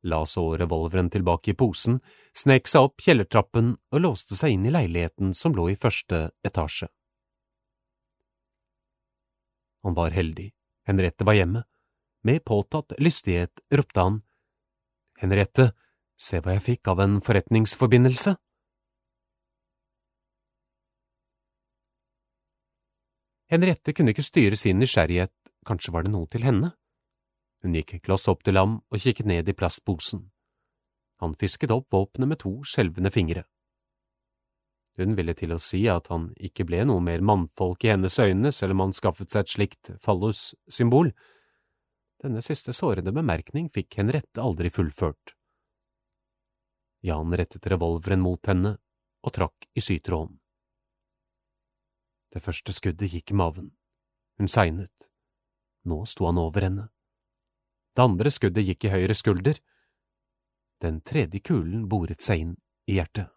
La 0.03 0.23
så 0.27 0.45
revolveren 0.57 1.11
tilbake 1.13 1.53
i 1.53 1.57
posen, 1.57 1.99
snek 2.37 2.69
seg 2.69 2.89
opp 2.89 3.03
kjellertrappen 3.05 3.75
og 3.93 4.01
låste 4.01 4.37
seg 4.37 4.57
inn 4.57 4.65
i 4.69 4.73
leiligheten 4.73 5.35
som 5.37 5.57
lå 5.57 5.69
i 5.73 5.77
første 5.77 6.31
etasje. 6.47 6.89
Han 9.85 9.97
var 9.97 10.13
heldig. 10.13 10.51
Henriette 10.89 11.25
var 11.25 11.37
hjemme. 11.37 11.65
Med 12.23 12.45
påtatt 12.45 12.93
lystighet 12.99 13.63
ropte 13.73 14.01
han, 14.01 14.19
Henriette, 15.21 15.71
se 16.21 16.41
hva 16.41 16.57
jeg 16.57 16.65
fikk 16.67 16.91
av 16.93 17.01
en 17.01 17.21
forretningsforbindelse. 17.25 18.35
Henriette 23.51 23.95
kunne 23.97 24.13
ikke 24.15 24.25
styre 24.25 24.57
sin 24.57 24.79
nysgjerrighet, 24.81 25.33
kanskje 25.67 25.93
var 25.97 26.05
det 26.07 26.13
noe 26.13 26.29
til 26.31 26.45
henne. 26.47 26.75
Hun 27.61 27.75
gikk 27.77 27.99
kloss 28.05 28.29
opp 28.31 28.45
til 28.47 28.57
ham 28.61 28.79
og 28.89 29.01
kikket 29.03 29.29
ned 29.29 29.49
i 29.49 29.57
plastposen. 29.57 30.29
Han 31.21 31.35
fisket 31.41 31.73
opp 31.75 31.91
våpenet 31.93 32.31
med 32.31 32.41
to 32.41 32.53
skjelvende 32.65 33.13
fingre. 33.13 33.45
Hun 35.01 35.17
ville 35.17 35.35
til 35.37 35.53
å 35.53 35.61
si 35.61 35.83
at 35.89 36.09
han 36.13 36.31
ikke 36.41 36.65
ble 36.69 36.85
noe 36.89 37.03
mer 37.05 37.25
mannfolk 37.25 37.85
i 37.85 37.93
hennes 37.93 38.17
øyne 38.21 38.53
selv 38.53 38.77
om 38.77 38.87
han 38.87 38.97
skaffet 38.97 39.33
seg 39.33 39.45
et 39.45 39.53
slikt 39.53 39.93
fallus-symbol. 40.05 41.13
Denne 42.21 42.43
siste 42.45 42.73
sårede 42.77 43.13
bemerkning 43.17 43.71
fikk 43.73 43.97
Henriette 43.97 44.43
aldri 44.45 44.69
fullført. 44.71 45.33
Jan 47.01 47.33
rettet 47.33 47.67
revolveren 47.73 48.21
mot 48.21 48.47
henne 48.47 48.75
og 49.25 49.33
trakk 49.33 49.69
i 49.73 49.81
sytråden. 49.81 50.37
Det 52.31 52.43
første 52.45 52.75
skuddet 52.77 53.09
gikk 53.15 53.33
i 53.33 53.39
maven. 53.41 53.71
Hun 54.37 54.49
segnet. 54.53 55.09
Nå 55.89 56.05
sto 56.05 56.29
han 56.29 56.39
over 56.39 56.69
henne. 56.69 56.87
Det 57.97 58.05
andre 58.05 58.31
skuddet 58.31 58.69
gikk 58.69 58.85
i 58.85 58.93
høyre 58.93 59.17
skulder. 59.17 59.57
Den 60.85 61.01
tredje 61.01 61.41
kulen 61.41 61.89
boret 61.89 62.21
seg 62.21 62.45
inn 62.45 62.55
i 62.87 63.01
hjertet. 63.01 63.33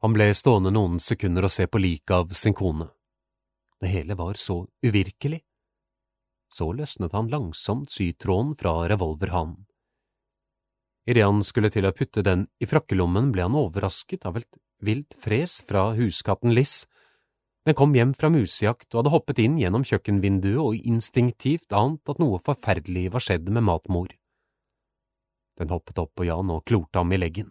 Han 0.00 0.14
ble 0.16 0.30
stående 0.32 0.70
noen 0.72 0.96
sekunder 1.02 1.44
og 1.44 1.52
se 1.52 1.66
på 1.66 1.82
liket 1.82 2.14
av 2.16 2.30
sin 2.38 2.54
kone. 2.56 2.86
Det 3.80 3.88
hele 3.88 4.14
var 4.14 4.36
så 4.36 4.66
uvirkelig. 4.84 5.40
Så 6.52 6.72
løsnet 6.76 7.14
han 7.16 7.30
langsomt 7.32 7.90
sytråden 7.90 8.54
fra 8.58 8.74
revolverhanen. 8.90 9.64
Idet 11.08 11.24
han 11.24 11.40
skulle 11.42 11.70
til 11.72 11.86
å 11.88 11.94
putte 11.96 12.22
den 12.22 12.44
i 12.60 12.68
frakkelommen, 12.68 13.30
ble 13.32 13.46
han 13.46 13.56
overrasket 13.56 14.26
av 14.28 14.36
et 14.38 14.48
vilt 14.84 15.16
fres 15.18 15.60
fra 15.68 15.90
huskatten 15.96 16.52
Liss. 16.54 16.84
Den 17.64 17.76
kom 17.76 17.94
hjem 17.96 18.12
fra 18.16 18.30
musejakt 18.32 18.92
og 18.92 19.00
hadde 19.00 19.14
hoppet 19.14 19.40
inn 19.42 19.56
gjennom 19.60 19.84
kjøkkenvinduet 19.88 20.60
og 20.62 20.90
instinktivt 20.92 21.72
ant 21.76 22.12
at 22.12 22.20
noe 22.20 22.40
forferdelig 22.44 23.08
var 23.14 23.24
skjedd 23.24 23.48
med 23.48 23.64
matmor. 23.66 24.12
Den 25.60 25.72
hoppet 25.72 25.98
opp 26.00 26.14
på 26.16 26.28
Jan 26.28 26.52
og 26.52 26.64
klorte 26.68 27.00
ham 27.00 27.12
i 27.12 27.20
leggen. 27.20 27.50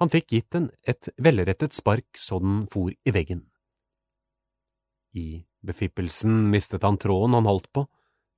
Han 0.00 0.12
fikk 0.12 0.32
gitt 0.32 0.50
den 0.52 0.70
et 0.84 1.08
velrettet 1.16 1.76
spark 1.76 2.18
så 2.20 2.40
den 2.42 2.64
for 2.72 2.92
i 2.92 3.14
veggen. 3.14 3.46
I 5.16 5.46
befippelsen 5.64 6.50
mistet 6.52 6.84
han 6.84 6.98
tråden 7.00 7.34
han 7.38 7.48
holdt 7.48 7.70
på, 7.72 7.86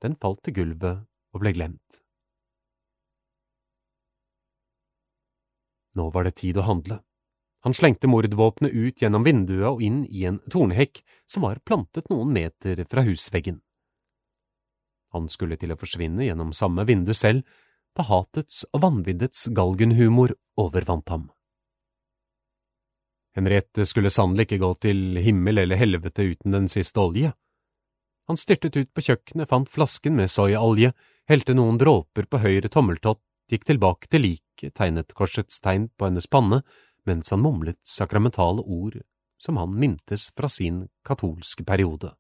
den 0.02 0.14
falt 0.22 0.44
til 0.46 0.60
gulvet 0.60 1.02
og 1.34 1.42
ble 1.42 1.52
glemt. 1.56 2.00
Nå 5.98 6.10
var 6.14 6.28
det 6.28 6.36
tid 6.38 6.58
å 6.60 6.66
handle. 6.68 7.00
Han 7.66 7.74
slengte 7.74 8.06
mordvåpenet 8.06 8.70
ut 8.70 9.02
gjennom 9.02 9.24
vinduet 9.26 9.66
og 9.66 9.82
inn 9.82 10.04
i 10.06 10.22
en 10.30 10.38
tornhekk 10.46 11.02
som 11.26 11.42
var 11.42 11.58
plantet 11.66 12.06
noen 12.12 12.30
meter 12.32 12.84
fra 12.86 13.02
husveggen. 13.02 13.58
Han 15.16 15.26
skulle 15.32 15.58
til 15.58 15.72
å 15.74 15.78
forsvinne 15.80 16.28
gjennom 16.28 16.52
samme 16.54 16.84
vindu 16.86 17.14
selv, 17.16 17.42
da 17.96 18.04
hatets 18.06 18.62
og 18.70 18.84
vanviddets 18.84 19.48
galgenhumor 19.56 20.36
overvant 20.60 21.10
ham. 21.10 21.26
Henriette 23.38 23.86
skulle 23.86 24.10
sannelig 24.10 24.48
ikke 24.48 24.58
gå 24.64 24.72
til 24.82 25.20
himmel 25.22 25.62
eller 25.62 25.78
helvete 25.78 26.24
uten 26.32 26.56
den 26.56 26.66
siste 26.70 26.98
olje. 26.98 27.30
Han 28.28 28.36
styrtet 28.36 28.76
ut 28.76 28.90
på 28.92 29.04
kjøkkenet, 29.06 29.48
fant 29.48 29.70
flasken 29.70 30.18
med 30.18 30.32
soyaolje, 30.32 30.90
helte 31.30 31.54
noen 31.54 31.78
dråper 31.78 32.26
på 32.26 32.40
høyre 32.42 32.68
tommeltott, 32.72 33.22
gikk 33.48 33.68
tilbake 33.70 34.10
til 34.10 34.26
liket, 34.26 34.74
tegnet 34.76 35.14
korsets 35.16 35.62
tegn 35.64 35.86
på 35.96 36.08
hennes 36.08 36.26
panne, 36.26 36.60
mens 37.06 37.30
han 37.32 37.40
mumlet 37.40 37.78
sakramentale 37.86 38.60
ord 38.66 38.98
som 39.38 39.56
han 39.56 39.78
mintes 39.78 40.32
fra 40.36 40.50
sin 40.50 40.88
katolske 41.06 41.64
periode. 41.64 42.10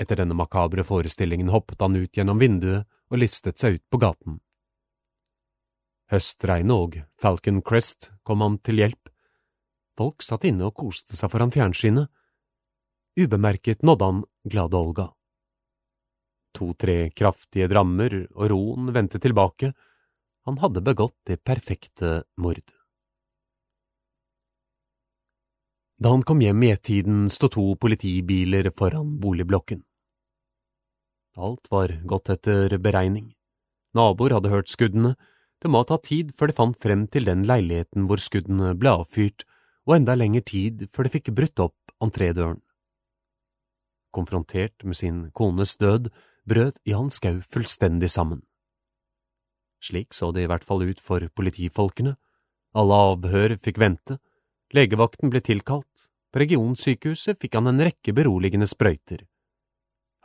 Etter 0.00 0.22
denne 0.22 0.34
makabre 0.34 0.86
forestillingen 0.88 1.52
hoppet 1.52 1.84
han 1.84 2.00
ut 2.00 2.16
gjennom 2.16 2.40
vinduet 2.40 2.88
og 3.12 3.20
listet 3.20 3.60
seg 3.60 3.76
ut 3.76 3.86
på 3.90 4.00
gaten. 4.02 4.40
Høstregnet 6.08 6.72
og 6.72 6.94
Falcon 7.20 7.60
Crest 7.60 8.10
kom 8.24 8.40
ham 8.40 8.56
til 8.64 8.80
hjelp. 8.80 9.10
Folk 9.98 10.24
satt 10.24 10.46
inne 10.48 10.70
og 10.70 10.76
koste 10.78 11.16
seg 11.18 11.32
foran 11.32 11.52
fjernsynet. 11.52 12.08
Ubemerket 13.18 13.84
nådde 13.84 14.08
han 14.08 14.24
glade 14.48 14.78
Olga. 14.78 15.08
To–tre 16.56 17.10
kraftige 17.12 17.68
drammer, 17.68 18.24
og 18.32 18.48
roen 18.50 18.88
vendte 18.94 19.20
tilbake. 19.20 19.74
Han 20.48 20.58
hadde 20.62 20.82
begått 20.86 21.16
det 21.28 21.42
perfekte 21.44 22.22
mord. 22.40 22.64
Da 25.98 26.14
han 26.14 26.22
kom 26.22 26.40
hjem 26.40 26.62
i 26.62 26.70
ett-tiden, 26.72 27.26
sto 27.28 27.50
to 27.52 27.74
politibiler 27.76 28.70
foran 28.70 29.16
boligblokken. 29.20 29.82
Alt 31.36 31.68
var 31.70 31.92
gått 32.06 32.30
etter 32.32 32.78
beregning. 32.78 33.34
Naboer 33.98 34.38
hadde 34.38 34.52
hørt 34.52 34.70
skuddene, 34.70 35.16
det 35.62 35.70
må 35.70 35.82
ha 35.82 35.88
tatt 35.88 36.06
tid 36.06 36.30
før 36.38 36.50
de 36.50 36.56
fant 36.58 36.78
frem 36.78 37.06
til 37.10 37.26
den 37.26 37.44
leiligheten 37.48 38.06
hvor 38.06 38.22
skuddene 38.22 38.74
ble 38.78 38.94
avfyrt, 39.00 39.44
og 39.88 39.96
enda 39.96 40.14
lengre 40.14 40.44
tid 40.46 40.86
før 40.92 41.08
de 41.08 41.14
fikk 41.16 41.32
brutt 41.34 41.62
opp 41.64 41.94
entrédøren. 42.04 42.60
Konfrontert 44.14 44.84
med 44.84 44.96
sin 44.96 45.30
kones 45.36 45.76
død 45.80 46.10
brøt 46.48 46.78
Jan 46.88 47.10
Skau 47.12 47.40
fullstendig 47.44 48.10
sammen. 48.12 48.42
Slik 49.84 50.14
så 50.16 50.30
det 50.34 50.46
i 50.46 50.50
hvert 50.50 50.66
fall 50.66 50.82
ut 50.88 51.00
for 51.00 51.22
politifolkene. 51.36 52.16
Alle 52.78 53.00
avhør 53.12 53.56
fikk 53.62 53.78
vente, 53.80 54.18
legevakten 54.74 55.32
ble 55.32 55.42
tilkalt, 55.44 56.08
på 56.32 56.42
regionsykehuset 56.42 57.38
fikk 57.40 57.56
han 57.56 57.70
en 57.70 57.82
rekke 57.86 58.12
beroligende 58.16 58.68
sprøyter. 58.68 59.24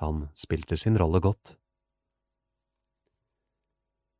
Han 0.03 0.27
spilte 0.35 0.77
sin 0.77 0.97
rolle 0.99 1.21
godt. 1.23 1.55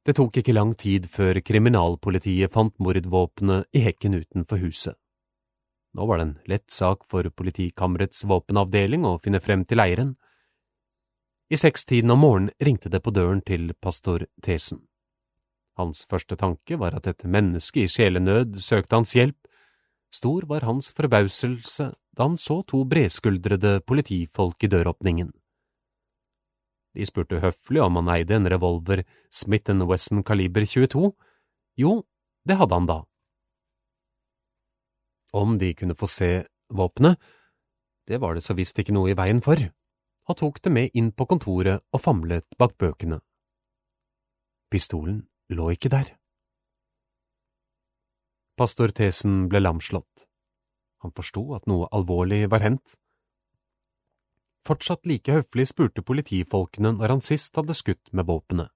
Det 0.04 0.18
tok 0.18 0.42
ikke 0.42 0.56
lang 0.56 0.74
tid 0.76 1.08
før 1.08 1.40
kriminalpolitiet 1.40 2.52
fant 2.52 2.76
mordvåpenet 2.84 3.70
i 3.72 3.86
hekken 3.86 4.18
utenfor 4.20 4.60
huset. 4.60 4.98
Nå 5.94 6.08
var 6.10 6.20
det 6.20 6.26
en 6.26 6.38
lett 6.50 6.72
sak 6.74 7.06
for 7.08 7.30
politikammerets 7.30 8.26
våpenavdeling 8.28 9.06
å 9.08 9.20
finne 9.24 9.40
frem 9.40 9.64
til 9.70 9.80
eieren. 9.80 10.16
I 11.54 11.60
sekstiden 11.60 12.12
om 12.12 12.24
morgenen 12.24 12.56
ringte 12.60 12.90
det 12.90 13.04
på 13.06 13.14
døren 13.14 13.44
til 13.46 13.72
pastor 13.80 14.26
Thesen. 14.44 14.82
Hans 15.78 16.04
første 16.10 16.36
tanke 16.38 16.78
var 16.82 16.98
at 16.98 17.08
et 17.08 17.24
menneske 17.24 17.86
i 17.86 17.90
sjelenød 17.90 18.58
søkte 18.62 18.98
hans 18.98 19.14
hjelp. 19.16 19.38
Stor 20.14 20.46
var 20.50 20.66
hans 20.68 20.92
forbauselse 20.98 21.94
da 22.14 22.28
han 22.28 22.36
så 22.38 22.60
to 22.68 22.84
bredskuldrede 22.90 23.80
politifolk 23.88 24.66
i 24.66 24.70
døråpningen. 24.70 25.32
De 26.94 27.06
spurte 27.10 27.42
høflig 27.42 27.82
om 27.82 27.98
han 28.02 28.12
eide 28.14 28.38
en 28.38 28.50
revolver 28.50 29.04
Smith 29.34 29.72
Wesson 29.90 30.24
kaliber 30.24 30.66
22. 30.66 31.12
Jo, 31.82 32.04
det 32.46 32.58
hadde 32.60 32.78
han 32.78 32.90
da. 32.90 33.00
Om 35.34 35.58
de 35.58 35.74
kunne 35.74 35.98
få 35.98 36.08
se 36.08 36.32
våpenet, 36.70 37.18
det 38.06 38.20
var 38.22 38.36
det 38.36 38.44
så 38.46 38.54
visst 38.54 38.78
ikke 38.80 38.94
noe 38.94 39.10
i 39.10 39.18
veien 39.18 39.42
for 39.42 39.58
Han 40.28 40.36
tok 40.40 40.62
det 40.64 40.72
med 40.72 40.92
inn 40.94 41.12
på 41.12 41.26
kontoret 41.26 41.84
og 41.92 42.02
famlet 42.02 42.46
bak 42.60 42.78
bøkene. 42.78 43.20
Pistolen 44.72 45.26
lå 45.50 45.72
ikke 45.74 45.90
der. 45.92 46.14
Pastor 48.56 48.94
Thesen 48.94 49.50
ble 49.50 49.60
lamslått. 49.60 50.28
Han 51.04 51.12
forsto 51.12 51.44
at 51.58 51.66
noe 51.68 51.90
alvorlig 51.92 52.46
var 52.52 52.64
hendt. 52.64 52.96
Fortsatt 54.64 55.06
like 55.10 55.34
høflig 55.36 55.68
spurte 55.68 56.04
politifolkene 56.06 56.94
når 56.96 57.18
han 57.18 57.24
sist 57.26 57.56
hadde 57.60 57.76
skutt 57.76 58.14
med 58.16 58.30
våpenet. 58.30 58.72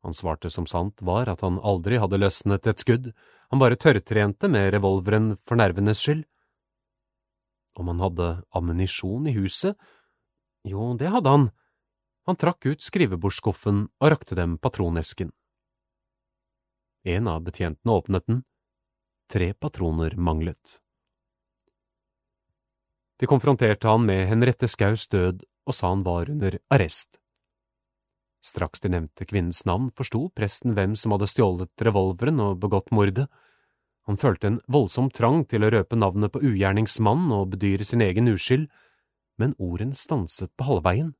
Han 0.00 0.16
svarte 0.16 0.48
som 0.48 0.64
sant 0.64 1.02
var 1.04 1.28
at 1.28 1.42
han 1.44 1.58
aldri 1.60 1.98
hadde 2.00 2.20
løsnet 2.22 2.66
et 2.70 2.80
skudd, 2.80 3.10
han 3.52 3.60
bare 3.60 3.76
tørrtrente 3.76 4.48
med 4.48 4.70
revolveren 4.72 5.34
for 5.44 5.60
nervenes 5.60 6.00
skyld. 6.00 6.24
Om 7.76 7.92
han 7.92 8.00
hadde 8.00 8.28
ammunisjon 8.56 9.28
i 9.28 9.34
huset? 9.36 9.76
Jo, 10.64 10.94
det 10.96 11.12
hadde 11.12 11.34
han. 11.34 11.50
Han 12.28 12.38
trakk 12.40 12.64
ut 12.66 12.84
skrivebordsskuffen 12.84 13.86
og 14.00 14.12
rakte 14.12 14.36
dem 14.38 14.56
patronesken. 14.58 15.34
En 17.04 17.28
av 17.28 17.44
betjentene 17.44 17.92
åpnet 17.96 18.26
den. 18.28 18.42
Tre 19.30 19.52
patroner 19.54 20.16
manglet. 20.16 20.80
De 23.20 23.28
konfronterte 23.28 23.88
han 23.88 24.06
med 24.08 24.26
Henriette 24.30 24.68
Skaus 24.68 25.04
død 25.12 25.42
og 25.68 25.76
sa 25.76 25.90
han 25.92 26.04
var 26.06 26.30
under 26.32 26.56
arrest. 26.72 27.18
Straks 28.40 28.80
de 28.80 28.88
nevnte 28.88 29.26
kvinnens 29.28 29.66
navn, 29.68 29.90
forsto 29.92 30.30
presten 30.32 30.72
hvem 30.72 30.94
som 30.96 31.12
hadde 31.12 31.28
stjålet 31.28 31.84
revolveren 31.84 32.40
og 32.40 32.62
begått 32.62 32.88
mordet. 32.96 33.26
Han 34.08 34.16
følte 34.16 34.48
en 34.48 34.60
voldsom 34.72 35.10
trang 35.12 35.44
til 35.44 35.66
å 35.66 35.70
røpe 35.74 35.98
navnet 36.00 36.32
på 36.32 36.40
ugjerningsmannen 36.40 37.34
og 37.36 37.50
bedyre 37.52 37.84
sin 37.84 38.00
egen 38.00 38.30
uskyld, 38.32 38.70
men 39.36 39.52
ordene 39.60 39.94
stanset 39.94 40.54
på 40.56 40.70
halvveien. 40.70 41.12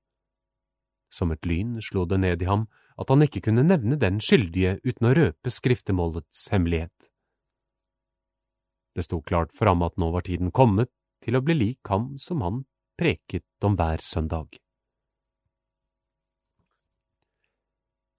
Som 1.13 1.35
et 1.35 1.45
lyn 1.45 1.77
slo 1.85 2.07
det 2.09 2.23
ned 2.23 2.41
i 2.41 2.49
ham 2.49 2.65
at 3.01 3.13
han 3.13 3.27
ikke 3.27 3.43
kunne 3.45 3.67
nevne 3.67 3.99
den 4.01 4.23
skyldige 4.25 4.79
uten 4.87 5.11
å 5.11 5.15
røpe 5.17 5.53
skriftemålets 5.53 6.49
hemmelighet. 6.55 7.11
Det 8.97 9.05
sto 9.05 9.21
klart 9.21 9.53
for 9.53 9.69
ham 9.69 9.85
at 9.85 10.01
nå 10.01 10.09
var 10.15 10.25
tiden 10.25 10.49
kommet 10.51 10.91
til 11.25 11.37
å 11.37 11.45
bli 11.45 11.57
lik 11.57 11.93
ham 11.93 12.13
som 12.19 12.43
han 12.45 12.65
preket 13.01 13.65
om 13.65 13.77
hver 13.79 14.03
søndag. 14.05 14.59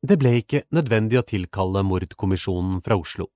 Det 0.02 0.18
ble 0.18 0.34
ikke 0.40 0.64
nødvendig 0.74 1.20
å 1.20 1.28
tilkalle 1.30 1.84
mordkommisjonen 1.86 2.80
fra 2.82 2.98
Oslo. 2.98 3.28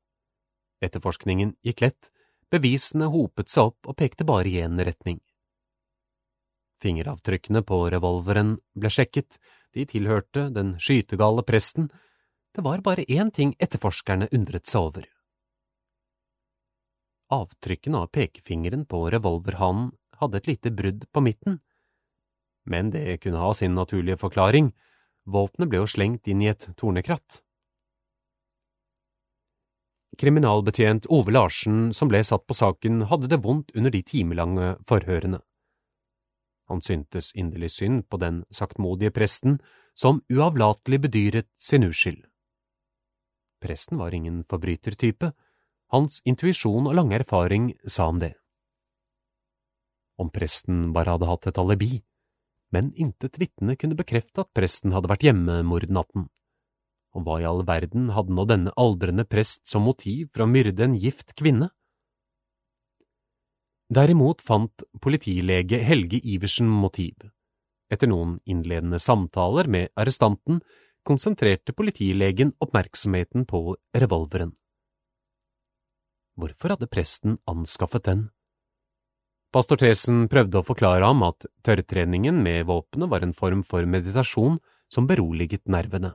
Etterforskningen 0.82 1.54
gikk 1.66 1.84
lett, 1.86 2.10
bevisene 2.50 3.12
hopet 3.14 3.54
seg 3.54 3.70
opp 3.70 3.92
og 3.92 3.98
pekte 4.02 4.26
bare 4.26 4.50
i 4.50 4.58
én 4.66 4.82
retning. 4.82 5.20
Fingeravtrykkene 6.82 7.62
på 7.66 7.84
revolveren 7.94 8.58
ble 8.74 8.90
sjekket, 8.90 9.38
de 9.78 9.86
tilhørte 9.90 10.50
den 10.56 10.76
skytegale 10.82 11.46
presten, 11.46 11.92
det 12.56 12.64
var 12.66 12.82
bare 12.82 13.06
én 13.12 13.30
ting 13.36 13.54
etterforskerne 13.60 14.30
undret 14.34 14.66
seg 14.66 14.90
over. 14.90 15.08
Avtrykkene 17.34 18.04
av 18.06 18.12
pekefingeren 18.14 18.86
på 18.86 19.08
revolverhanen 19.10 19.92
hadde 20.20 20.38
et 20.38 20.48
lite 20.48 20.72
brudd 20.72 21.08
på 21.12 21.24
midten, 21.26 21.60
men 22.66 22.90
det 22.94 23.22
kunne 23.22 23.42
ha 23.42 23.54
sin 23.54 23.76
naturlige 23.78 24.18
forklaring, 24.18 24.72
Våpenet 25.26 25.70
ble 25.70 25.82
jo 25.82 25.90
slengt 25.90 26.28
inn 26.30 26.44
i 26.44 26.52
et 26.52 26.68
tornekratt. 26.78 27.42
Kriminalbetjent 30.22 31.08
Ove 31.12 31.34
Larsen, 31.34 31.90
som 31.98 32.12
ble 32.12 32.22
satt 32.24 32.46
på 32.48 32.56
saken, 32.56 33.08
hadde 33.10 33.32
det 33.32 33.42
vondt 33.44 33.74
under 33.76 33.92
de 33.92 34.04
timelange 34.06 34.76
forhørene. 34.88 35.42
Han 36.70 36.82
syntes 36.82 37.34
inderlig 37.36 37.72
synd 37.74 38.06
på 38.10 38.22
den 38.22 38.44
saktmodige 38.54 39.12
presten, 39.14 39.60
som 39.98 40.22
uavlatelig 40.32 41.02
bedyret 41.08 41.50
sin 41.58 41.84
uskyld. 41.90 42.24
Presten 43.62 43.98
var 43.98 44.14
ingen 44.14 44.44
forbrytertype, 44.46 45.34
hans 45.94 46.22
intuisjon 46.26 46.90
og 46.90 46.96
lange 46.98 47.20
erfaring 47.20 47.74
sa 47.86 48.10
ham 48.10 48.20
det. 48.22 48.34
Om 50.22 50.32
presten 50.32 50.92
bare 50.96 51.16
hadde 51.16 51.30
hatt 51.30 51.48
et 51.50 51.60
alibi, 51.60 52.00
men 52.74 52.92
intet 52.96 53.38
vitne 53.40 53.76
kunne 53.80 53.98
bekrefte 54.00 54.46
at 54.46 54.54
presten 54.56 54.96
hadde 54.96 55.12
vært 55.12 55.26
hjemme 55.28 55.62
mordnatten. 55.68 56.30
Og 57.16 57.24
hva 57.24 57.40
i 57.40 57.48
all 57.48 57.64
verden 57.68 58.10
hadde 58.16 58.36
nå 58.36 58.46
denne 58.50 58.74
aldrende 58.80 59.24
prest 59.28 59.64
som 59.70 59.86
motiv 59.88 60.28
for 60.34 60.44
å 60.44 60.52
myrde 60.52 60.84
en 60.84 60.98
gift 61.00 61.36
kvinne? 61.40 61.70
Derimot 63.96 64.42
fant 64.42 64.84
politilege 65.00 65.78
Helge 65.86 66.20
Iversen 66.26 66.68
motiv. 66.68 67.14
Etter 67.92 68.10
noen 68.10 68.40
innledende 68.50 69.00
samtaler 69.00 69.70
med 69.70 69.94
arrestanten 69.96 70.60
konsentrerte 71.06 71.76
politilegen 71.78 72.56
oppmerksomheten 72.66 73.46
på 73.46 73.76
revolveren. 73.94 74.56
Hvorfor 76.36 76.76
hadde 76.76 76.92
presten 76.92 77.38
anskaffet 77.48 78.08
den? 78.10 78.26
Pastor 79.56 79.80
Thesen 79.80 80.26
prøvde 80.28 80.60
å 80.60 80.68
forklare 80.68 81.08
ham 81.08 81.24
at 81.24 81.48
tørrtreningen 81.64 82.42
med 82.44 82.66
våpenet 82.68 83.08
var 83.12 83.24
en 83.24 83.32
form 83.34 83.62
for 83.64 83.88
meditasjon 83.88 84.58
som 84.92 85.08
beroliget 85.08 85.64
nervene. 85.72 86.12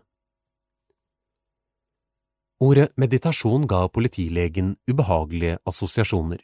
Ordet 2.60 2.90
meditasjon 3.00 3.64
ga 3.64 3.86
politilegen 3.88 4.74
ubehagelige 4.90 5.62
assosiasjoner. 5.64 6.42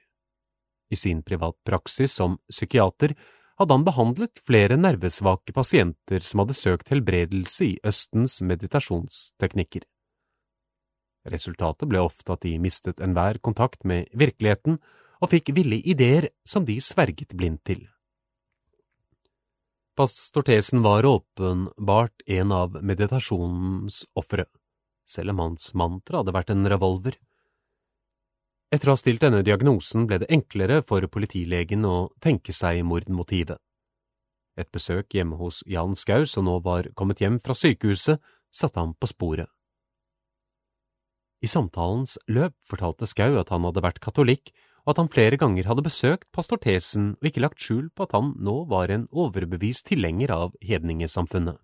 I 0.89 0.97
sin 0.97 1.21
privatpraksis 1.27 2.15
som 2.17 2.39
psykiater 2.49 3.13
hadde 3.61 3.77
han 3.77 3.85
behandlet 3.85 4.41
flere 4.49 4.79
nervesvake 4.81 5.53
pasienter 5.53 6.25
som 6.25 6.41
hadde 6.41 6.57
søkt 6.57 6.89
helbredelse 6.95 7.69
i 7.69 7.77
Østens 7.85 8.39
meditasjonsteknikker. 8.41 9.85
Resultatet 11.27 11.89
ble 11.91 12.01
ofte 12.05 12.37
at 12.37 12.45
de 12.47 12.55
mistet 12.63 13.03
enhver 13.03 13.41
kontakt 13.43 13.83
med 13.85 14.07
virkeligheten 14.15 14.79
og 15.21 15.33
fikk 15.33 15.53
ville 15.57 15.81
ideer 15.83 16.31
som 16.47 16.67
de 16.69 16.79
sverget 16.81 17.35
blindt 17.35 17.65
til. 17.67 17.87
Pastor 19.97 20.45
Thesen 20.45 20.83
var 20.85 21.07
åpenbart 21.09 22.23
en 22.27 22.53
av 22.53 22.77
meditasjonens 22.85 24.03
ofre, 24.15 24.45
selv 25.09 25.33
om 25.33 25.41
hans 25.41 25.71
mantra 25.75 26.21
hadde 26.21 26.35
vært 26.37 26.53
en 26.53 26.69
revolver. 26.69 27.17
Etter 28.69 28.91
å 28.91 28.93
ha 28.93 29.01
stilt 29.01 29.25
denne 29.25 29.41
diagnosen 29.47 30.05
ble 30.11 30.21
det 30.21 30.29
enklere 30.37 30.83
for 30.85 31.07
politilegen 31.09 31.87
å 31.89 32.11
tenke 32.21 32.53
seg 32.53 32.83
mordmotivet. 32.85 33.57
Et 34.61 34.69
besøk 34.73 35.17
hjemme 35.17 35.41
hos 35.41 35.63
Jan 35.65 35.97
Skau, 35.97 36.27
som 36.29 36.45
nå 36.45 36.59
var 36.65 36.91
kommet 36.97 37.21
hjem 37.25 37.41
fra 37.41 37.57
sykehuset, 37.57 38.21
satte 38.53 38.81
ham 38.81 38.93
på 39.01 39.09
sporet. 39.09 39.49
I 41.45 41.49
samtalens 41.51 42.17
løp 42.33 42.55
fortalte 42.65 43.09
Skau 43.09 43.37
at 43.41 43.53
han 43.53 43.67
hadde 43.69 43.85
vært 43.85 44.01
katolikk 44.05 44.55
og 44.87 44.93
at 44.95 45.01
han 45.03 45.11
flere 45.11 45.39
ganger 45.41 45.67
hadde 45.67 45.85
besøkt 45.85 46.29
pastor 46.33 46.61
Thesen 46.63 47.15
og 47.19 47.29
ikke 47.29 47.43
lagt 47.43 47.63
skjul 47.63 47.89
på 47.91 48.07
at 48.07 48.15
han 48.15 48.33
nå 48.39 48.61
var 48.71 48.93
en 48.95 49.09
overbevist 49.11 49.89
tilhenger 49.91 50.31
av 50.31 50.55
hedningesamfunnet. 50.63 51.59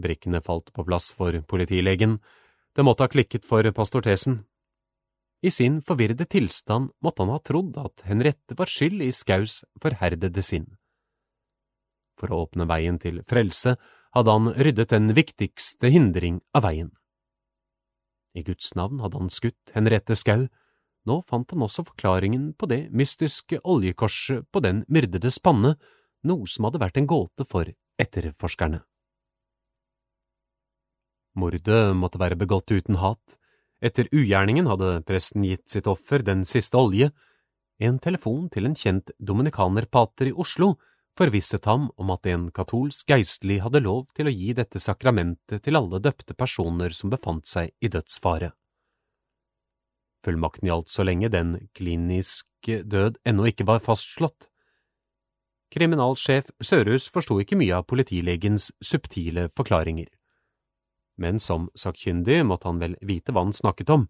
Brikkene 0.00 0.40
falt 0.40 0.70
på 0.72 0.84
plass 0.86 1.10
for 1.18 1.34
politilegen, 1.50 2.20
det 2.78 2.86
måtte 2.86 3.04
ha 3.04 3.10
klikket 3.10 3.44
for 3.44 3.66
pastor 3.76 4.06
Thesen. 4.06 4.44
I 5.42 5.50
sin 5.50 5.80
forvirrede 5.82 6.28
tilstand 6.30 6.92
måtte 7.02 7.24
han 7.24 7.34
ha 7.34 7.40
trodd 7.42 7.76
at 7.80 8.04
Henriette 8.06 8.56
var 8.56 8.70
skyld 8.70 9.02
i 9.02 9.10
Skaus 9.12 9.64
forherdede 9.82 10.44
sinn. 10.46 10.68
For 12.20 12.30
å 12.30 12.44
åpne 12.46 12.68
veien 12.70 13.00
til 13.02 13.22
frelse 13.28 13.74
hadde 14.16 14.34
han 14.34 14.52
ryddet 14.54 14.90
den 14.90 15.12
viktigste 15.14 15.90
hindring 15.92 16.40
av 16.54 16.66
veien. 16.66 16.90
I 18.34 18.42
Guds 18.46 18.74
navn 18.78 19.00
hadde 19.02 19.18
han 19.18 19.30
skutt 19.32 19.72
Henriette 19.74 20.16
Skau. 20.18 20.46
Nå 21.08 21.16
fant 21.26 21.50
han 21.50 21.64
også 21.64 21.86
forklaringen 21.88 22.52
på 22.58 22.68
det 22.70 22.82
mystiske 22.94 23.58
oljekorset 23.64 24.46
på 24.52 24.62
den 24.62 24.84
myrdede 24.88 25.32
spanne, 25.34 25.74
noe 26.26 26.46
som 26.50 26.68
hadde 26.68 26.82
vært 26.82 27.00
en 27.00 27.08
gåte 27.10 27.46
for 27.48 27.70
etterforskerne. 28.00 28.82
Mordet 31.40 31.82
måtte 31.96 32.20
være 32.20 32.36
begått 32.36 32.70
uten 32.74 32.98
hat. 33.00 33.38
Etter 33.80 34.10
ugjerningen 34.12 34.68
hadde 34.68 35.00
presten 35.08 35.46
gitt 35.46 35.70
sitt 35.72 35.88
offer 35.88 36.22
den 36.26 36.44
siste 36.44 36.76
olje, 36.76 37.10
en 37.80 37.96
telefon 37.98 38.50
til 38.52 38.68
en 38.68 38.76
kjent 38.76 39.08
dominikanerpater 39.16 40.28
i 40.28 40.34
Oslo 40.36 40.74
forvisset 41.18 41.66
ham 41.68 41.88
om 42.00 42.12
at 42.14 42.26
en 42.30 42.48
katolsk 42.54 43.10
geistlig 43.10 43.60
hadde 43.64 43.82
lov 43.84 44.06
til 44.16 44.30
å 44.30 44.34
gi 44.34 44.52
dette 44.56 44.80
sakramentet 44.82 45.64
til 45.64 45.78
alle 45.78 46.00
døpte 46.02 46.36
personer 46.38 46.94
som 46.96 47.12
befant 47.12 47.46
seg 47.48 47.72
i 47.80 47.90
dødsfare. 47.92 48.52
Fullmakten 50.24 50.68
gjaldt 50.68 50.92
så 50.92 51.04
lenge 51.06 51.30
den 51.32 51.56
kliniske 51.76 52.82
død 52.84 53.18
ennå 53.24 53.48
ikke 53.50 53.66
var 53.68 53.80
fastslått. 53.84 54.50
Kriminalsjef 55.70 56.50
Sørhus 56.60 57.06
forsto 57.14 57.38
ikke 57.40 57.56
mye 57.56 57.78
av 57.78 57.86
politilegens 57.88 58.72
subtile 58.84 59.48
forklaringer. 59.56 60.08
Men 61.20 61.38
som 61.38 61.68
sakkyndig 61.78 62.40
måtte 62.48 62.68
han 62.68 62.80
vel 62.82 62.96
vite 63.06 63.32
hva 63.32 63.44
han 63.46 63.54
snakket 63.56 63.92
om. 63.94 64.08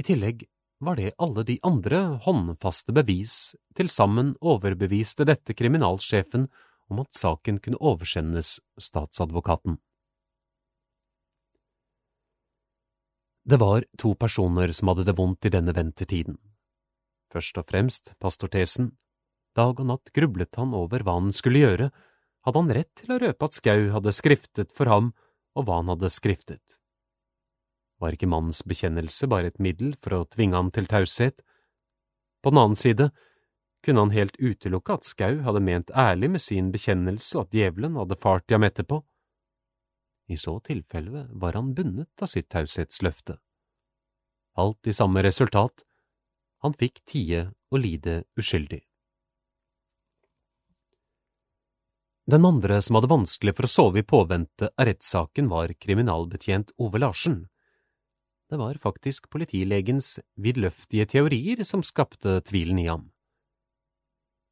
I 0.00 0.04
tillegg 0.04 0.46
var 0.80 0.96
det 0.96 1.12
alle 1.20 1.44
de 1.44 1.58
andre 1.62 2.00
håndfaste 2.24 2.94
bevis 2.96 3.54
til 3.76 3.90
sammen 3.92 4.32
overbeviste 4.40 5.26
dette 5.28 5.54
kriminalsjefen 5.56 6.48
om 6.90 7.02
at 7.04 7.14
saken 7.14 7.60
kunne 7.60 7.80
oversendes 7.80 8.58
statsadvokaten. 8.80 9.76
Det 13.44 13.58
var 13.60 13.84
to 13.98 14.14
personer 14.14 14.72
som 14.72 14.90
hadde 14.92 15.04
det 15.08 15.16
vondt 15.18 15.48
i 15.48 15.52
denne 15.52 15.74
ventetiden. 15.76 16.38
Først 17.30 17.60
og 17.60 17.68
fremst 17.70 18.12
pastor 18.18 18.50
Thesen. 18.52 18.92
Dag 19.56 19.80
og 19.80 19.86
natt 19.86 20.12
grublet 20.16 20.56
han 20.56 20.74
over 20.76 21.04
hva 21.04 21.16
han 21.18 21.32
skulle 21.34 21.62
gjøre, 21.62 21.90
hadde 22.46 22.62
han 22.62 22.74
rett 22.74 22.92
til 22.96 23.14
å 23.14 23.20
røpe 23.20 23.46
at 23.46 23.56
Skau 23.56 23.88
hadde 23.94 24.16
skriftet 24.16 24.72
for 24.72 24.90
ham, 24.90 25.12
og 25.58 25.66
hva 25.66 25.80
han 25.80 25.90
hadde 25.92 26.12
skriftet. 26.14 26.79
Var 28.00 28.16
ikke 28.16 28.30
mannens 28.32 28.62
bekjennelse 28.64 29.28
bare 29.28 29.50
et 29.52 29.60
middel 29.60 29.92
for 30.00 30.16
å 30.16 30.26
tvinge 30.32 30.56
ham 30.56 30.70
til 30.72 30.88
taushet? 30.88 31.42
På 32.40 32.52
den 32.52 32.62
annen 32.62 32.78
side 32.78 33.10
kunne 33.84 34.04
han 34.06 34.14
helt 34.16 34.36
utelukke 34.40 34.96
at 34.96 35.08
Skau 35.08 35.40
hadde 35.44 35.62
ment 35.64 35.92
ærlig 35.92 36.30
med 36.32 36.44
sin 36.44 36.70
bekjennelse 36.72 37.44
at 37.44 37.54
djevelen 37.56 37.96
hadde 38.00 38.18
fart 38.20 38.48
i 38.50 38.56
ham 38.56 38.64
etterpå. 38.64 39.02
I 40.30 40.36
så 40.40 40.58
tilfelle 40.64 41.26
var 41.30 41.58
han 41.58 41.74
bundet 41.74 42.22
av 42.22 42.30
sitt 42.30 42.48
taushetsløfte. 42.52 43.36
Alt 44.60 44.86
i 44.86 44.94
samme 44.94 45.22
resultat, 45.24 45.84
han 46.62 46.76
fikk 46.76 47.02
tie 47.08 47.48
og 47.72 47.82
lide 47.82 48.22
uskyldig. 48.38 48.82
Den 52.30 52.46
andre 52.46 52.78
som 52.84 52.94
hadde 52.94 53.10
vanskelig 53.10 53.56
for 53.58 53.66
å 53.66 53.70
sove 53.70 54.02
i 54.02 54.06
påvente 54.06 54.68
av 54.70 54.86
rettssaken, 54.86 55.48
var 55.50 55.72
kriminalbetjent 55.82 56.70
Ove 56.78 57.00
Larsen. 57.02 57.48
Det 58.50 58.58
var 58.58 58.74
faktisk 58.82 59.28
politilegens 59.30 60.18
vidløftige 60.34 61.06
teorier 61.06 61.62
som 61.64 61.84
skapte 61.86 62.40
tvilen 62.42 62.80
i 62.82 62.88
ham. 62.88 63.04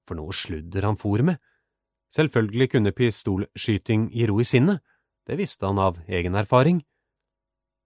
For 0.06 0.14
noe 0.14 0.32
sludder 0.32 0.86
han 0.86 0.96
for 0.96 1.24
med. 1.26 1.40
Selvfølgelig 2.14 2.70
kunne 2.72 2.94
pistolskyting 2.94 4.06
gi 4.14 4.28
ro 4.30 4.38
i 4.40 4.46
sinnet, 4.46 4.80
det 5.26 5.36
visste 5.36 5.66
han 5.66 5.80
av 5.82 5.98
egen 6.06 6.38
erfaring. 6.38 6.78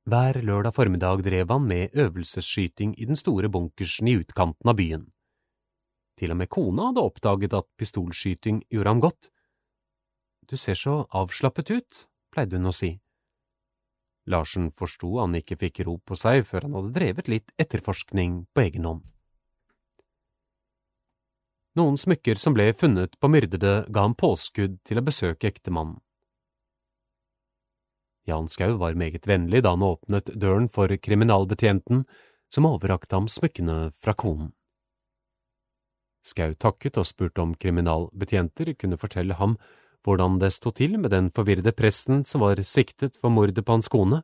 Hver 0.06 0.38
lørdag 0.44 0.74
formiddag 0.76 1.24
drev 1.24 1.50
han 1.50 1.66
med 1.66 1.96
øvelsesskyting 1.96 2.94
i 3.00 3.08
den 3.08 3.16
store 3.16 3.48
bunkersen 3.48 4.08
i 4.08 4.16
utkanten 4.20 4.68
av 4.68 4.76
byen. 4.76 5.08
Til 6.18 6.34
og 6.34 6.38
med 6.38 6.50
kona 6.52 6.90
hadde 6.90 7.02
oppdaget 7.08 7.56
at 7.56 7.70
pistolskyting 7.78 8.62
gjorde 8.70 8.90
ham 8.92 9.00
godt. 9.00 9.30
Du 10.50 10.56
ser 10.60 10.76
så 10.76 11.06
avslappet 11.08 11.72
ut, 11.72 12.04
pleide 12.34 12.60
hun 12.60 12.68
å 12.68 12.76
si. 12.76 12.98
Larsen 14.30 14.70
forsto 14.70 15.16
han 15.18 15.34
ikke 15.34 15.58
fikk 15.58 15.82
ro 15.86 15.96
på 15.98 16.16
seg 16.18 16.44
før 16.46 16.68
han 16.68 16.76
hadde 16.78 16.94
drevet 16.98 17.30
litt 17.32 17.50
etterforskning 17.58 18.44
på 18.54 18.64
egen 18.66 18.86
hånd. 18.86 19.02
Noen 21.78 21.96
smykker 21.96 22.36
som 22.36 22.54
ble 22.54 22.68
funnet 22.76 23.16
på 23.18 23.30
myrdede, 23.32 23.86
ga 23.88 24.04
ham 24.04 24.14
påskudd 24.14 24.76
til 24.84 25.00
å 25.00 25.04
besøke 25.06 25.48
ektemannen. 25.48 25.98
Jan 28.28 28.46
Skau 28.46 28.76
var 28.78 28.94
meget 28.94 29.26
vennlig 29.26 29.64
da 29.64 29.72
han 29.74 29.82
åpnet 29.82 30.30
døren 30.38 30.68
for 30.70 30.92
kriminalbetjenten, 30.94 32.04
som 32.52 32.68
overrakte 32.68 33.16
ham 33.16 33.26
smykkene 33.26 33.90
fra 33.98 34.14
konen. 34.14 34.52
Skau 36.22 36.52
takket 36.54 37.00
og 37.00 37.08
spurte 37.08 37.42
om 37.42 37.56
kriminalbetjenter 37.58 38.76
kunne 38.78 39.00
fortelle 39.00 39.34
ham 39.40 39.56
hvordan 40.04 40.38
det 40.42 40.52
sto 40.54 40.72
til 40.74 40.98
med 40.98 41.12
den 41.14 41.30
forvirrede 41.34 41.72
presten 41.76 42.24
som 42.26 42.42
var 42.42 42.60
siktet 42.66 43.18
for 43.20 43.30
mordet 43.30 43.64
på 43.64 43.76
hans 43.76 43.90
kone. 43.92 44.22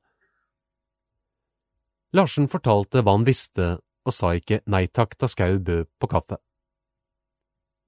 Larsen 2.17 2.49
fortalte 2.49 3.03
hva 3.05 3.15
han 3.19 3.27
visste, 3.29 3.79
og 4.09 4.15
sa 4.17 4.33
ikke 4.37 4.63
nei 4.67 4.87
takk 4.89 5.19
da 5.21 5.29
Skau 5.29 5.59
bød 5.61 5.91
på 6.01 6.09
kaffe. 6.09 6.39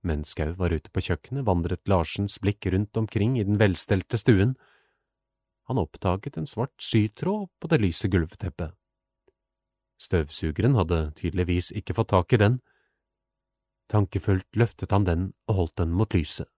Mens 0.04 0.32
Skau 0.34 0.52
var 0.56 0.72
ute 0.72 0.92
på 0.92 1.02
kjøkkenet, 1.04 1.44
vandret 1.44 1.88
Larsens 1.88 2.38
blikk 2.40 2.68
rundt 2.72 2.96
omkring 2.96 3.38
i 3.38 3.44
den 3.44 3.58
velstelte 3.60 4.20
stuen. 4.20 4.54
Han 5.68 5.80
oppdaget 5.80 6.36
en 6.36 6.48
svart 6.48 6.76
sytråd 6.80 7.48
på 7.60 7.72
det 7.72 7.80
lyse 7.80 8.08
gulvteppet. 8.12 8.76
Støvsugeren 10.00 10.78
hadde 10.78 11.10
tydeligvis 11.18 11.72
ikke 11.76 11.96
fått 11.96 12.12
tak 12.14 12.32
i 12.32 12.40
den. 12.40 12.60
Tankefullt 13.92 14.48
løftet 14.56 14.92
han 14.94 15.04
den 15.04 15.28
og 15.48 15.58
holdt 15.58 15.76
den 15.82 15.92
mot 15.96 16.16
lyset. 16.16 16.48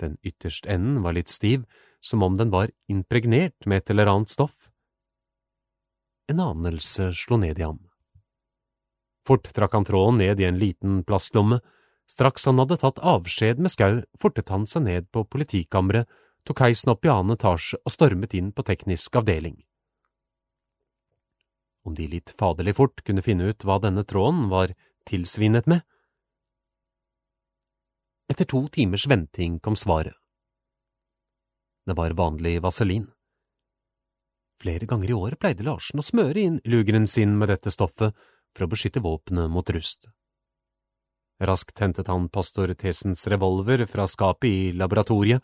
Den 0.00 0.16
ytterste 0.22 0.70
enden 0.70 1.02
var 1.02 1.16
litt 1.16 1.28
stiv, 1.28 1.66
som 2.00 2.22
om 2.22 2.34
den 2.38 2.50
var 2.50 2.70
impregnert 2.88 3.66
med 3.66 3.82
et 3.82 3.90
eller 3.90 4.10
annet 4.10 4.32
stoff. 4.32 4.70
En 6.30 6.40
anelse 6.40 7.12
slo 7.14 7.36
ned 7.36 7.58
i 7.58 7.66
ham. 7.66 7.78
Fort 9.26 9.52
trakk 9.54 9.74
han 9.76 9.86
tråden 9.86 10.18
ned 10.18 10.40
i 10.40 10.48
en 10.48 10.58
liten 10.58 11.02
plastlomme, 11.06 11.60
Straks 12.12 12.46
han 12.46 12.58
hadde 12.60 12.76
tatt 12.76 12.98
avskjed 12.98 13.60
med 13.62 13.72
Skau, 13.72 14.02
fortet 14.20 14.50
han 14.52 14.66
seg 14.68 14.84
ned 14.84 15.06
på 15.14 15.24
politikammeret, 15.24 16.08
tok 16.44 16.64
heisen 16.64 16.92
opp 16.92 17.06
i 17.06 17.12
annen 17.12 17.36
etasje 17.36 17.78
og 17.80 17.94
stormet 17.94 18.34
inn 18.36 18.50
på 18.52 18.64
teknisk 18.66 19.16
avdeling. 19.20 19.60
Om 21.86 21.94
de 21.98 22.08
litt 22.10 22.34
faderlig 22.38 22.74
fort 22.78 23.00
kunne 23.06 23.24
finne 23.24 23.48
ut 23.48 23.64
hva 23.64 23.78
denne 23.82 24.04
tråden 24.06 24.50
var 24.50 24.74
tilsvinet 25.08 25.70
med? 25.70 25.86
Etter 28.32 28.48
to 28.48 28.68
timers 28.72 29.04
venting 29.06 29.58
kom 29.60 29.76
svaret. 29.76 30.14
Det 31.86 31.96
var 31.98 32.14
vanlig 32.16 32.62
vaselin. 32.62 33.10
Flere 34.62 34.86
ganger 34.86 35.10
i 35.10 35.16
året 35.16 35.40
pleide 35.42 35.66
Larsen 35.66 36.00
å 36.00 36.06
smøre 36.06 36.40
inn 36.40 36.60
lugeren 36.64 37.04
sin 37.10 37.34
med 37.36 37.50
dette 37.52 37.72
stoffet 37.74 38.14
for 38.54 38.64
å 38.64 38.70
beskytte 38.72 39.02
våpenet 39.04 39.50
mot 39.52 39.72
rust. 39.76 40.06
Raskt 41.42 41.82
hentet 41.82 42.08
han 42.08 42.30
pastor 42.32 42.72
Tesens 42.78 43.26
revolver 43.28 43.84
fra 43.90 44.06
skapet 44.08 44.48
i 44.48 44.72
laboratoriet. 44.72 45.42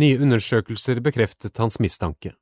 Nye 0.00 0.18
undersøkelser 0.18 1.02
bekreftet 1.04 1.60
hans 1.62 1.78
mistanke. 1.84 2.32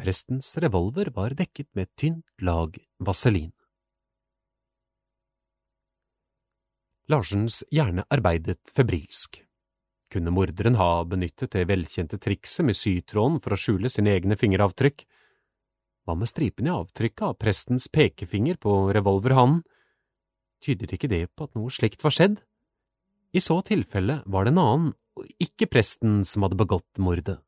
Prestens 0.00 0.56
revolver 0.64 1.12
var 1.14 1.36
dekket 1.38 1.68
med 1.76 1.86
et 1.86 1.96
tynt 2.00 2.46
lag 2.50 2.74
vaselin. 2.98 3.52
Larsens 7.10 7.64
hjerne 7.74 8.04
arbeidet 8.12 8.70
febrilsk. 8.70 9.40
Kunne 10.10 10.30
morderen 10.30 10.76
ha 10.78 11.02
benyttet 11.02 11.56
det 11.56 11.64
velkjente 11.66 12.20
trikset 12.22 12.66
med 12.68 12.78
sytråden 12.78 13.40
for 13.42 13.54
å 13.54 13.58
skjule 13.58 13.90
sine 13.90 14.12
egne 14.14 14.36
fingeravtrykk? 14.38 15.02
Hva 16.06 16.14
med 16.18 16.30
stripen 16.30 16.68
i 16.68 16.74
avtrykket 16.74 17.24
av 17.26 17.36
prestens 17.42 17.88
pekefinger 17.90 18.60
på 18.62 18.76
revolverhannen? 18.94 19.64
Tyder 20.62 20.94
ikke 20.94 21.10
det 21.10 21.24
på 21.34 21.48
at 21.48 21.58
noe 21.58 21.72
slikt 21.74 22.04
var 22.04 22.14
skjedd? 22.14 22.38
I 23.34 23.42
så 23.42 23.58
tilfelle 23.66 24.20
var 24.26 24.46
det 24.46 24.54
en 24.54 24.62
annen, 24.62 24.94
og 25.18 25.26
ikke 25.42 25.70
presten, 25.70 26.20
som 26.26 26.46
hadde 26.46 26.58
begått 26.58 27.02
mordet. 27.02 27.40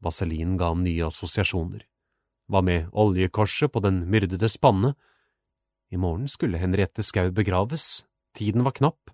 Vaselin 0.00 0.56
ga 0.56 0.72
ham 0.72 0.84
nye 0.84 1.08
assosiasjoner. 1.08 1.84
Hva 2.48 2.64
med 2.64 2.88
oljekorset 2.96 3.72
på 3.72 3.84
den 3.84 4.06
myrdede 4.08 4.48
spanne? 4.48 4.94
I 5.90 5.98
morgen 5.98 6.28
skulle 6.28 6.58
Henriette 6.58 7.02
Skau 7.02 7.30
begraves, 7.34 8.04
tiden 8.34 8.64
var 8.64 8.76
knapp. 8.78 9.10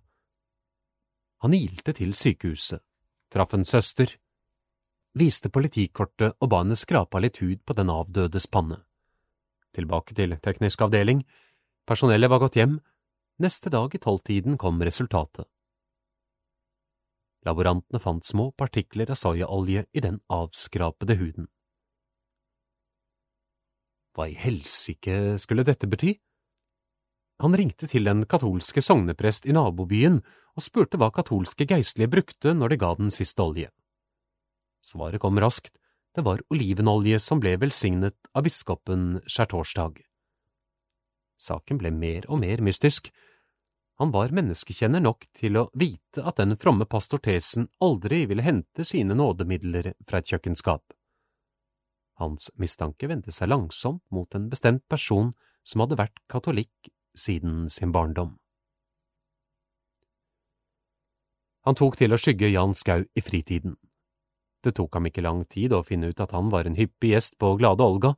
Han 1.45 1.55
ilte 1.55 1.95
til 1.97 2.13
sykehuset, 2.15 2.83
traff 3.33 3.55
en 3.57 3.65
søster, 3.65 4.13
viste 5.17 5.49
politikortet 5.49 6.37
og 6.37 6.53
ba 6.53 6.61
henne 6.61 6.77
skrape 6.77 7.21
litt 7.25 7.41
hud 7.41 7.65
på 7.65 7.77
den 7.77 7.93
avdødes 7.93 8.49
panne. 8.53 8.83
Tilbake 9.77 10.17
til 10.17 10.37
teknisk 10.45 10.85
avdeling, 10.85 11.25
Personellet 11.87 12.31
var 12.31 12.43
gått 12.43 12.59
hjem. 12.59 12.81
Neste 13.39 13.71
dag 13.71 13.93
i 13.95 14.01
tolvtiden 14.03 14.57
kom 14.59 14.81
resultatet. 14.83 15.47
Laborantene 17.47 18.01
fant 18.03 18.27
små 18.27 18.49
partikler 18.59 19.13
av 19.13 19.21
soyaolje 19.21 19.85
i 19.95 20.03
den 20.03 20.19
avskrapede 20.33 21.15
huden. 21.21 21.47
Hva 24.17 24.27
i 24.33 24.35
helsike 24.41 25.37
skulle 25.39 25.67
dette 25.69 25.87
bety? 25.87 26.17
Han 27.45 27.57
ringte 27.57 27.89
til 27.91 28.09
en 28.09 28.25
katolske 28.25 28.81
sogneprest 28.81 29.45
i 29.45 29.53
nabobyen 29.53 30.23
og 30.57 30.65
spurte 30.65 30.97
hva 31.01 31.11
katolske 31.13 31.67
geistlige 31.69 32.09
brukte 32.09 32.55
når 32.57 32.73
de 32.73 32.79
ga 32.81 32.95
den 32.97 33.13
siste 33.13 33.45
olje. 33.45 33.69
Svaret 34.81 35.21
kom 35.21 35.37
raskt, 35.43 35.77
det 36.17 36.25
var 36.25 36.41
olivenolje 36.49 37.19
som 37.21 37.43
ble 37.43 37.59
velsignet 37.61 38.17
av 38.33 38.47
biskopen 38.47 39.19
skjærtorsdag. 39.29 40.01
Saken 41.37 41.77
ble 41.77 41.93
mer 41.93 42.25
og 42.33 42.41
mer 42.41 42.63
mystisk. 42.65 43.11
Han 44.01 44.13
var 44.15 44.33
menneskekjenner 44.33 45.03
nok 45.05 45.27
til 45.37 45.61
å 45.61 45.69
vite 45.77 46.25
at 46.25 46.41
den 46.41 46.57
fromme 46.57 46.89
pastor 46.89 47.21
Tesen 47.21 47.69
aldri 47.85 48.25
ville 48.31 48.45
hente 48.45 48.85
sine 48.85 49.17
nådemidler 49.17 49.93
fra 50.09 50.23
et 50.23 50.33
kjøkkenskap. 50.33 50.97
Hans 52.17 52.49
mistanke 52.57 53.11
vendte 53.13 53.33
seg 53.33 53.53
langsomt 53.53 54.05
mot 54.09 54.33
en 54.37 54.49
bestemt 54.49 54.87
person 54.89 55.35
som 55.67 55.85
hadde 55.85 55.99
vært 56.01 56.23
katolikk 56.33 56.89
siden 57.19 57.67
sin 57.73 57.93
barndom. 57.93 58.37
Han 61.67 61.75
tok 61.75 61.97
til 61.99 62.15
å 62.15 62.19
skygge 62.21 62.53
Jan 62.53 62.77
Skau 62.79 63.03
i 63.03 63.23
fritiden. 63.25 63.75
Det 64.63 64.77
tok 64.79 64.95
ham 64.95 65.09
ikke 65.09 65.25
lang 65.25 65.45
tid 65.51 65.75
å 65.75 65.83
finne 65.87 66.13
ut 66.13 66.21
at 66.23 66.35
han 66.35 66.51
var 66.53 66.69
en 66.69 66.79
hyppig 66.79 67.11
gjest 67.11 67.37
på 67.43 67.57
Glade 67.59 67.83
Olga. 67.83 68.13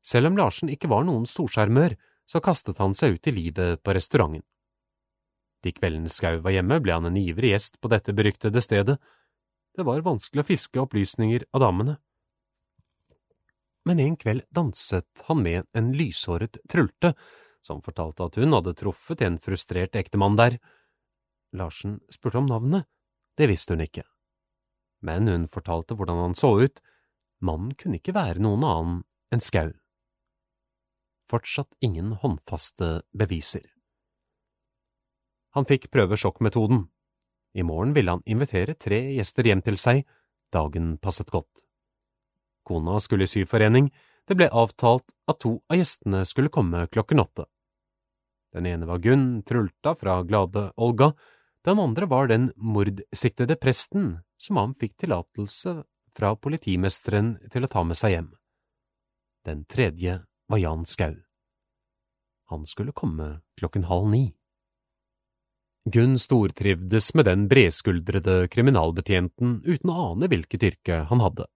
Selv 0.00 0.30
om 0.30 0.38
Larsen 0.40 0.72
ikke 0.72 0.88
var 0.88 1.04
noen 1.04 1.26
storsjarmør, 1.28 1.98
så 2.24 2.40
kastet 2.40 2.80
han 2.80 2.94
seg 2.96 3.18
ut 3.18 3.28
i 3.28 3.34
livet 3.36 3.82
på 3.84 3.94
restauranten. 3.96 4.44
De 5.60 5.72
kveldene 5.76 6.08
Skau 6.08 6.38
var 6.40 6.54
hjemme, 6.54 6.78
ble 6.80 6.94
han 6.96 7.08
en 7.10 7.18
ivrig 7.20 7.52
gjest 7.52 7.76
på 7.82 7.90
dette 7.92 8.14
beryktede 8.16 8.62
stedet. 8.64 8.96
Det 9.76 9.84
var 9.84 10.00
vanskelig 10.06 10.44
å 10.44 10.48
fiske 10.48 10.80
opplysninger 10.80 11.50
av 11.52 11.66
damene. 11.66 11.98
men 13.84 14.00
en 14.00 14.16
kveld 14.16 14.42
danset 14.54 15.22
han 15.26 15.42
med 15.42 15.64
en 15.72 15.92
lyshåret 15.96 16.58
trulte, 16.68 17.14
som 17.66 17.82
fortalte 17.84 18.26
at 18.26 18.38
hun 18.40 18.54
hadde 18.56 18.76
truffet 18.78 19.22
en 19.24 19.38
frustrert 19.42 19.96
ektemann 19.98 20.38
der. 20.38 20.58
Larsen 21.56 21.98
spurte 22.12 22.40
om 22.40 22.48
navnet, 22.48 22.88
det 23.36 23.50
visste 23.50 23.76
hun 23.76 23.84
ikke. 23.84 24.04
Men 25.04 25.28
hun 25.28 25.48
fortalte 25.48 25.96
hvordan 25.96 26.20
han 26.24 26.36
så 26.38 26.54
ut, 26.60 26.80
mannen 27.40 27.74
kunne 27.78 28.00
ikke 28.00 28.16
være 28.16 28.42
noen 28.42 28.64
annen 28.66 29.02
enn 29.32 29.44
Skau. 29.44 29.72
Fortsatt 31.30 31.76
ingen 31.80 32.16
håndfaste 32.20 33.00
beviser. 33.14 33.64
Han 35.54 35.66
fikk 35.66 35.88
prøve 35.90 36.18
sjokkmetoden. 36.18 36.84
I 37.58 37.64
morgen 37.66 37.94
ville 37.94 38.14
han 38.14 38.26
invitere 38.26 38.76
tre 38.78 39.00
gjester 39.16 39.46
hjem 39.46 39.62
til 39.66 39.78
seg, 39.82 40.04
dagen 40.54 40.96
passet 41.02 41.30
godt. 41.30 41.64
Kona 42.66 42.98
skulle 43.02 43.26
i 43.26 43.30
syforening, 43.30 43.88
det 44.28 44.36
ble 44.38 44.48
avtalt 44.50 45.14
at 45.30 45.40
to 45.42 45.58
av 45.70 45.80
gjestene 45.80 46.24
skulle 46.28 46.52
komme 46.52 46.86
klokken 46.92 47.22
åtte. 47.22 47.46
Den 48.54 48.66
ene 48.66 48.86
var 48.86 48.98
Gunn 48.98 49.42
Trulta 49.46 49.94
fra 49.94 50.22
Glade 50.26 50.72
Olga, 50.76 51.12
den 51.64 51.78
andre 51.78 52.06
var 52.06 52.28
den 52.30 52.50
mordsiktede 52.56 53.56
presten 53.60 54.18
som 54.40 54.56
han 54.56 54.74
fikk 54.74 54.96
tillatelse 55.02 55.82
fra 56.16 56.34
politimesteren 56.36 57.36
til 57.52 57.66
å 57.66 57.70
ta 57.70 57.84
med 57.86 57.98
seg 58.00 58.16
hjem. 58.16 58.30
Den 59.46 59.64
tredje 59.64 60.20
var 60.50 60.60
Jan 60.60 60.86
Skau. 60.88 61.14
Han 62.50 62.66
skulle 62.66 62.92
komme 62.96 63.40
klokken 63.60 63.86
halv 63.86 64.10
ni. 64.10 64.24
Gunn 65.84 66.18
stortrivdes 66.18 67.14
med 67.14 67.24
den 67.24 67.46
bredskuldrede 67.48 68.48
kriminalbetjenten 68.52 69.60
uten 69.64 69.92
å 69.92 70.10
ane 70.10 70.28
hvilket 70.28 70.66
yrke 70.66 71.04
han 71.08 71.22
hadde. 71.24 71.46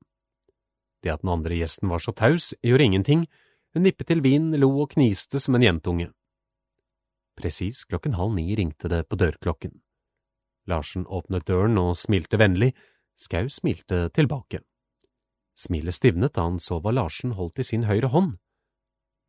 Det 1.04 1.12
at 1.12 1.22
den 1.22 1.34
andre 1.34 1.58
gjesten 1.58 1.90
var 1.92 2.00
så 2.00 2.14
taus, 2.16 2.54
gjorde 2.64 2.88
ingenting, 2.88 3.26
hun 3.74 3.84
nippet 3.84 4.08
til 4.08 4.22
vin, 4.24 4.48
lo 4.56 4.70
og 4.80 4.94
kniste 4.94 5.40
som 5.42 5.58
en 5.58 5.66
jentunge. 5.66 6.08
Presis 7.36 7.82
klokken 7.84 8.14
halv 8.16 8.32
ni 8.38 8.54
ringte 8.56 8.88
det 8.88 9.02
på 9.10 9.18
dørklokken. 9.20 9.74
Larsen 10.70 11.04
åpnet 11.04 11.44
døren 11.44 11.76
og 11.78 11.96
smilte 11.98 12.40
vennlig, 12.40 12.72
Skau 13.14 13.46
smilte 13.52 14.08
tilbake. 14.10 14.64
Smilet 15.54 15.94
stivnet 15.94 16.34
da 16.34 16.48
han 16.48 16.58
så 16.58 16.80
hva 16.82 16.90
Larsen 16.94 17.36
holdt 17.38 17.60
i 17.62 17.66
sin 17.68 17.84
høyre 17.86 18.10
hånd. 18.10 18.38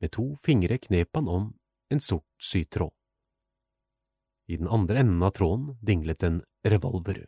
Med 0.01 0.15
to 0.15 0.31
fingre 0.41 0.79
knep 0.81 1.11
han 1.13 1.29
om 1.29 1.51
en 1.93 2.01
sort 2.01 2.25
sytråd. 2.41 2.93
I 4.49 4.57
den 4.57 4.69
andre 4.69 5.03
enden 5.03 5.21
av 5.25 5.35
tråden 5.37 5.75
dinglet 5.85 6.23
en 6.23 6.41
revolver. 6.65 7.25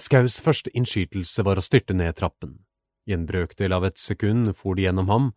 Skaus 0.00 0.38
første 0.40 0.72
innskytelse 0.76 1.44
var 1.44 1.60
å 1.60 1.64
styrte 1.64 1.94
ned 1.96 2.16
trappen. 2.16 2.56
I 3.08 3.14
en 3.16 3.26
brøkdel 3.28 3.74
av 3.76 3.84
et 3.84 4.00
sekund 4.00 4.54
for 4.56 4.76
det 4.76 4.86
gjennom 4.86 5.10
ham 5.12 5.30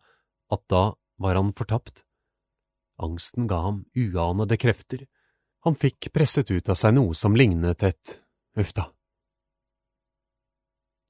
at 0.52 0.62
da 0.72 0.84
var 1.20 1.36
han 1.36 1.52
fortapt. 1.56 2.04
Angsten 3.02 3.48
ga 3.50 3.60
ham 3.64 3.84
uanede 3.96 4.56
krefter. 4.60 5.06
Han 5.64 5.76
fikk 5.76 6.12
presset 6.14 6.50
ut 6.52 6.68
av 6.68 6.78
seg 6.78 6.94
noe 6.96 7.16
som 7.18 7.36
lignet 7.36 7.82
et 7.82 8.18
uff 8.60 8.72
da. 8.76 8.90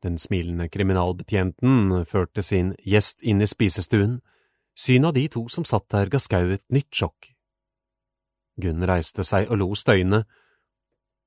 Den 0.05 0.19
smilende 0.21 0.69
kriminalbetjenten 0.69 2.05
førte 2.09 2.43
sin 2.45 2.75
gjest 2.85 3.23
inn 3.25 3.40
i 3.40 3.49
spisestuen. 3.49 4.19
Synet 4.77 5.09
av 5.09 5.14
de 5.17 5.29
to 5.33 5.47
som 5.49 5.64
satt 5.64 5.87
der, 5.95 6.11
ga 6.12 6.21
Skau 6.21 6.51
et 6.53 6.64
nytt 6.69 6.93
sjokk. 6.93 7.31
Gunn 8.61 8.85
reiste 8.87 9.25
seg 9.25 9.49
og 9.51 9.62
lo 9.62 9.71
støyende. 9.79 10.25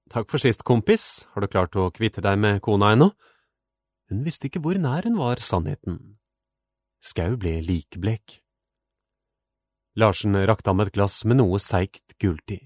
Takk 0.07 0.29
for 0.31 0.39
sist, 0.39 0.63
kompis, 0.63 1.27
har 1.33 1.43
du 1.43 1.49
klart 1.51 1.75
å 1.75 1.89
kvitte 1.91 2.23
deg 2.23 2.39
med 2.39 2.61
kona 2.63 2.93
ennå? 2.95 3.09
Hun 4.07 4.23
visste 4.23 4.47
ikke 4.47 4.61
hvor 4.63 4.79
nær 4.79 5.03
hun 5.03 5.17
var 5.19 5.41
sannheten. 5.43 6.15
Skau 7.03 7.35
ble 7.39 7.57
likblek. 7.65 8.39
Larsen 9.99 10.37
rakte 10.47 10.71
ham 10.71 10.85
et 10.85 10.93
glass 10.95 11.25
med 11.27 11.41
noe 11.41 11.59
seigt 11.59 12.15
gult 12.23 12.55
i. 12.55 12.61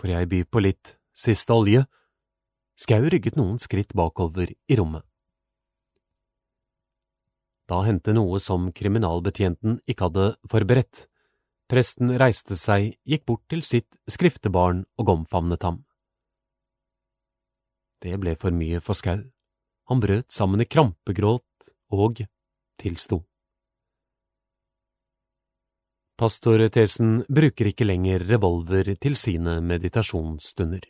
Får 0.00 0.14
jeg 0.14 0.30
by 0.32 0.40
på 0.48 0.64
litt 0.64 0.94
siste 1.12 1.52
olje? 1.52 1.84
Skau 2.80 3.04
rygget 3.12 3.36
noen 3.36 3.60
skritt 3.60 3.92
bakover 3.92 4.48
i 4.48 4.80
rommet. 4.80 5.04
Da 7.68 7.82
hendte 7.84 8.16
noe 8.16 8.40
som 8.40 8.70
kriminalbetjenten 8.72 9.82
ikke 9.84 10.08
hadde 10.08 10.30
forberedt. 10.48 11.09
Presten 11.70 12.10
reiste 12.18 12.56
seg, 12.58 12.96
gikk 13.06 13.28
bort 13.30 13.44
til 13.52 13.60
sitt 13.62 13.94
skriftebarn 14.10 14.82
og 14.98 15.12
omfavnet 15.12 15.62
ham. 15.62 15.84
Det 18.02 18.16
ble 18.18 18.34
for 18.40 18.50
mye 18.50 18.80
for 18.82 18.98
Skau. 18.98 19.20
Han 19.90 20.02
brøt 20.02 20.32
sammen 20.34 20.64
i 20.64 20.66
krampegråt 20.66 21.70
og 21.94 22.22
tilsto. 22.80 23.20
Pastor 26.18 26.66
Thesen 26.68 27.20
bruker 27.30 27.70
ikke 27.70 27.86
lenger 27.86 28.26
revolver 28.28 28.90
til 29.00 29.14
sine 29.16 29.60
meditasjonsstunder. 29.64 30.82